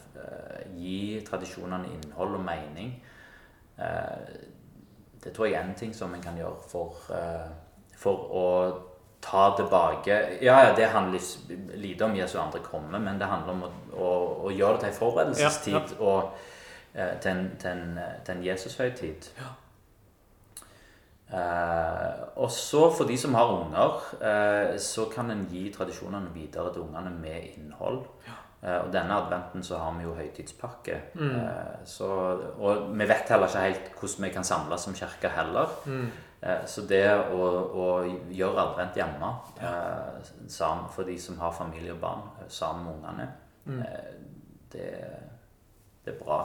gi 0.77 1.21
tradisjonene 1.27 1.91
innhold 1.93 2.35
og 2.39 2.45
mening, 2.45 2.95
eh, 3.77 4.33
det 5.23 5.33
tror 5.33 5.47
jeg 5.47 5.59
er 5.59 5.67
en 5.67 5.77
ting 5.79 5.93
som 5.95 6.13
en 6.13 6.21
kan 6.21 6.37
gjøre 6.37 6.67
for, 6.69 6.97
eh, 7.15 7.47
for 7.97 8.33
å 8.35 8.47
ta 9.23 9.55
tilbake 9.55 10.17
Ja, 10.41 10.57
ja, 10.63 10.73
det 10.75 10.89
handler 10.91 11.19
lite 11.79 12.05
om 12.05 12.15
Jesu 12.15 12.37
andre 12.39 12.59
komme, 12.59 12.99
men 12.99 13.19
det 13.19 13.27
handler 13.27 13.53
om 13.53 13.63
å, 13.63 13.71
å, 13.93 14.13
å 14.47 14.51
gjøre 14.51 14.73
det 14.73 14.79
til 14.79 14.89
en 14.89 14.99
forberedelsestid 14.99 15.73
ja, 15.73 15.83
ja. 15.87 15.99
og 15.99 16.31
eh, 16.93 17.19
til 17.23 17.31
en, 17.31 17.51
til 17.59 17.69
en, 17.71 17.99
til 18.25 18.35
en 18.35 18.47
Jesushøytid. 18.49 19.29
Ja. 19.39 19.53
Eh, 21.33 22.23
og 22.35 22.51
så 22.51 22.91
for 22.93 23.09
de 23.09 23.17
som 23.17 23.33
har 23.33 23.49
unger, 23.55 24.03
eh, 24.21 24.77
så 24.77 25.07
kan 25.09 25.31
en 25.31 25.47
gi 25.49 25.69
tradisjonene 25.73 26.33
videre 26.33 26.73
til 26.73 26.83
ungene 26.83 27.09
med 27.09 27.55
innhold. 27.55 28.03
Ja. 28.27 28.37
Eh, 28.63 28.77
og 28.79 28.91
denne 28.93 29.15
adventen 29.19 29.63
så 29.63 29.77
har 29.81 29.95
vi 29.97 30.05
jo 30.05 30.13
høytidspakke. 30.15 30.99
Mm. 31.19 31.31
Eh, 31.35 31.79
så, 31.89 32.07
og 32.55 32.85
vi 32.95 33.07
vet 33.09 33.33
heller 33.33 33.51
ikke 33.51 33.65
helt 33.65 33.89
hvordan 33.99 34.27
vi 34.27 34.29
kan 34.37 34.47
samles 34.47 34.87
som 34.87 34.95
kirke 34.95 35.31
heller. 35.35 35.73
Mm. 35.85 36.07
Eh, 36.41 36.63
så 36.71 36.85
det 36.87 37.03
å, 37.11 37.43
å, 37.43 37.89
gjøre 38.31 38.63
advent 38.63 38.99
hjemme 38.99 39.33
ja. 39.59 39.75
sammen 40.47 40.87
for 40.95 41.07
de 41.07 41.17
som 41.19 41.39
har 41.43 41.55
familie 41.55 41.95
og 41.95 42.01
barn, 42.03 42.25
sammen 42.47 42.87
med 42.87 42.95
ungene, 42.95 43.29
mm. 43.65 43.83
det, 44.71 44.89
det, 46.05 46.15
er 46.15 46.19
bra. 46.23 46.41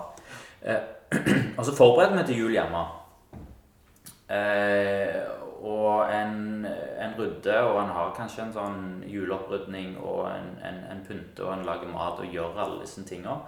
Og 1.59 1.65
så 1.67 1.75
forbereder 1.75 2.19
vi 2.19 2.29
til 2.29 2.43
jul 2.45 2.59
hjemme. 2.59 2.83
Og 5.59 6.13
en, 6.15 6.67
en 6.67 7.15
rydder, 7.19 7.63
og 7.67 7.81
en 7.83 7.95
har 7.95 8.13
kanskje 8.17 8.45
en 8.45 8.53
sånn 8.55 8.83
juleopprydning, 9.11 9.97
og 9.99 10.29
en, 10.31 10.53
en, 10.65 10.83
en 10.93 11.01
pynter, 11.07 11.47
og 11.47 11.55
en 11.57 11.67
lager 11.67 11.91
mat 11.91 12.21
og 12.23 12.35
gjør 12.35 12.61
alle 12.63 12.83
disse 12.85 13.03
tingene. 13.09 13.41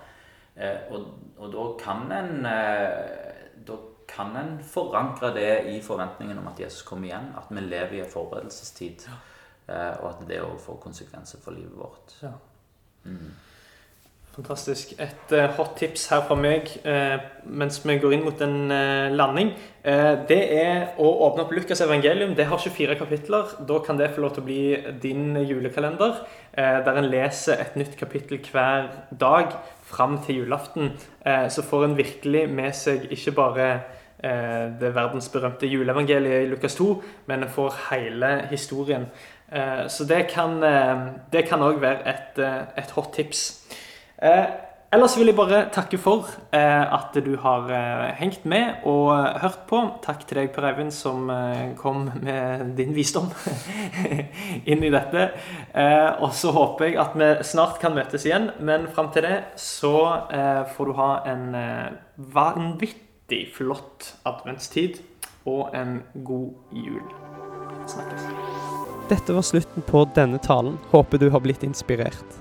Eh, 0.56 0.90
og, 0.90 1.06
og, 1.38 1.52
da 1.54 1.66
kan 1.78 2.10
en 2.12 2.46
eh, 2.50 3.28
Da 3.66 3.76
kan 4.10 4.34
en 4.36 4.56
forankre 4.66 5.30
det 5.36 5.50
i 5.70 5.76
forventningen 5.82 6.38
om 6.38 6.48
at 6.50 6.58
Jesus 6.60 6.82
kommer 6.82 7.06
igjen. 7.06 7.30
At 7.38 7.50
vi 7.50 7.62
lever 7.62 7.92
i 7.92 8.00
en 8.02 8.10
forberedelsestid. 8.10 9.06
Eh, 9.68 9.92
og 10.02 10.08
at 10.10 10.24
det 10.26 10.40
òg 10.42 10.58
får 10.58 10.80
konsekvenser 10.82 11.42
for 11.44 11.54
livet 11.54 11.76
vårt. 11.78 12.16
Ja. 12.24 12.32
Mm. 13.04 13.30
Fantastisk. 14.30 14.92
Et 15.02 15.32
uh, 15.34 15.48
hot 15.56 15.72
tips 15.76 16.04
her 16.12 16.20
fra 16.22 16.36
meg 16.38 16.68
uh, 16.84 17.16
mens 17.50 17.80
vi 17.82 17.96
går 17.98 18.12
inn 18.14 18.22
mot 18.22 18.42
en 18.44 18.70
uh, 18.70 19.10
landing, 19.10 19.50
det 20.28 20.36
er 20.52 20.98
å 21.00 21.08
åpne 21.24 21.46
opp 21.46 21.54
Lukas 21.56 21.80
evangelium. 21.80 22.34
Det 22.36 22.44
har 22.50 22.60
24 22.60 22.98
kapitler. 23.00 23.54
Da 23.64 23.78
kan 23.80 23.96
det 23.96 24.10
få 24.12 24.20
lov 24.20 24.34
til 24.36 24.42
å 24.42 24.44
bli 24.44 24.64
din 25.00 25.38
julekalender, 25.48 26.18
der 26.52 26.98
en 27.00 27.08
leser 27.08 27.62
et 27.62 27.78
nytt 27.80 27.94
kapittel 27.96 28.42
hver 28.44 28.90
dag 29.08 29.54
fram 29.88 30.18
til 30.26 30.42
julaften. 30.42 30.92
så 31.24 31.64
får 31.64 31.86
en 31.86 31.96
virkelig 31.96 32.44
med 32.52 32.76
seg 32.76 33.08
ikke 33.08 33.32
bare 33.38 33.70
det 34.20 34.92
verdensberømte 34.98 35.72
juleevangeliet 35.72 36.44
i 36.44 36.52
Lukas 36.52 36.76
2, 36.76 36.90
men 37.32 37.46
en 37.46 37.54
får 37.56 37.80
hele 37.88 38.34
historien. 38.52 39.08
så 39.88 40.04
det 40.04 40.26
kan 40.28 40.60
òg 41.70 41.80
være 41.80 42.04
et, 42.04 42.44
et 42.76 42.96
hot 42.98 43.14
tips. 43.16 43.59
Eh, 44.20 44.46
ellers 44.92 45.14
vil 45.16 45.30
jeg 45.30 45.36
bare 45.38 45.62
takke 45.72 45.96
for 46.00 46.28
eh, 46.52 46.82
at 46.84 47.14
du 47.24 47.30
har 47.40 47.70
eh, 47.72 48.10
hengt 48.18 48.44
med 48.44 48.82
og 48.88 49.12
hørt 49.40 49.62
på. 49.70 49.80
Takk 50.04 50.26
til 50.28 50.42
deg, 50.42 50.50
Per 50.52 50.66
Eivind, 50.68 50.92
som 50.92 51.30
kom 51.80 52.10
med 52.20 52.74
din 52.76 52.92
visdom 52.96 53.30
inn 54.70 54.84
i 54.84 54.92
dette. 54.92 55.30
Og 56.20 56.34
så 56.36 56.52
håper 56.56 56.90
jeg 56.90 56.98
at 57.00 57.16
vi 57.16 57.30
snart 57.48 57.80
kan 57.80 57.96
møtes 57.96 58.26
igjen, 58.28 58.50
men 58.60 58.90
fram 58.92 59.08
til 59.14 59.24
det 59.28 59.38
så 59.60 59.94
får 60.74 60.90
du 60.90 60.98
ha 60.98 61.10
en 61.30 61.46
vanvittig 62.34 63.46
flott 63.56 64.12
adventstid 64.28 65.00
og 65.48 65.72
en 65.76 66.02
god 66.26 66.76
jul. 66.76 67.02
Snakkes. 67.88 68.28
Dette 69.10 69.34
var 69.34 69.42
slutten 69.42 69.82
på 69.88 70.04
denne 70.14 70.38
talen. 70.38 70.76
Håper 70.92 71.18
du 71.18 71.30
har 71.32 71.42
blitt 71.42 71.64
inspirert. 71.66 72.40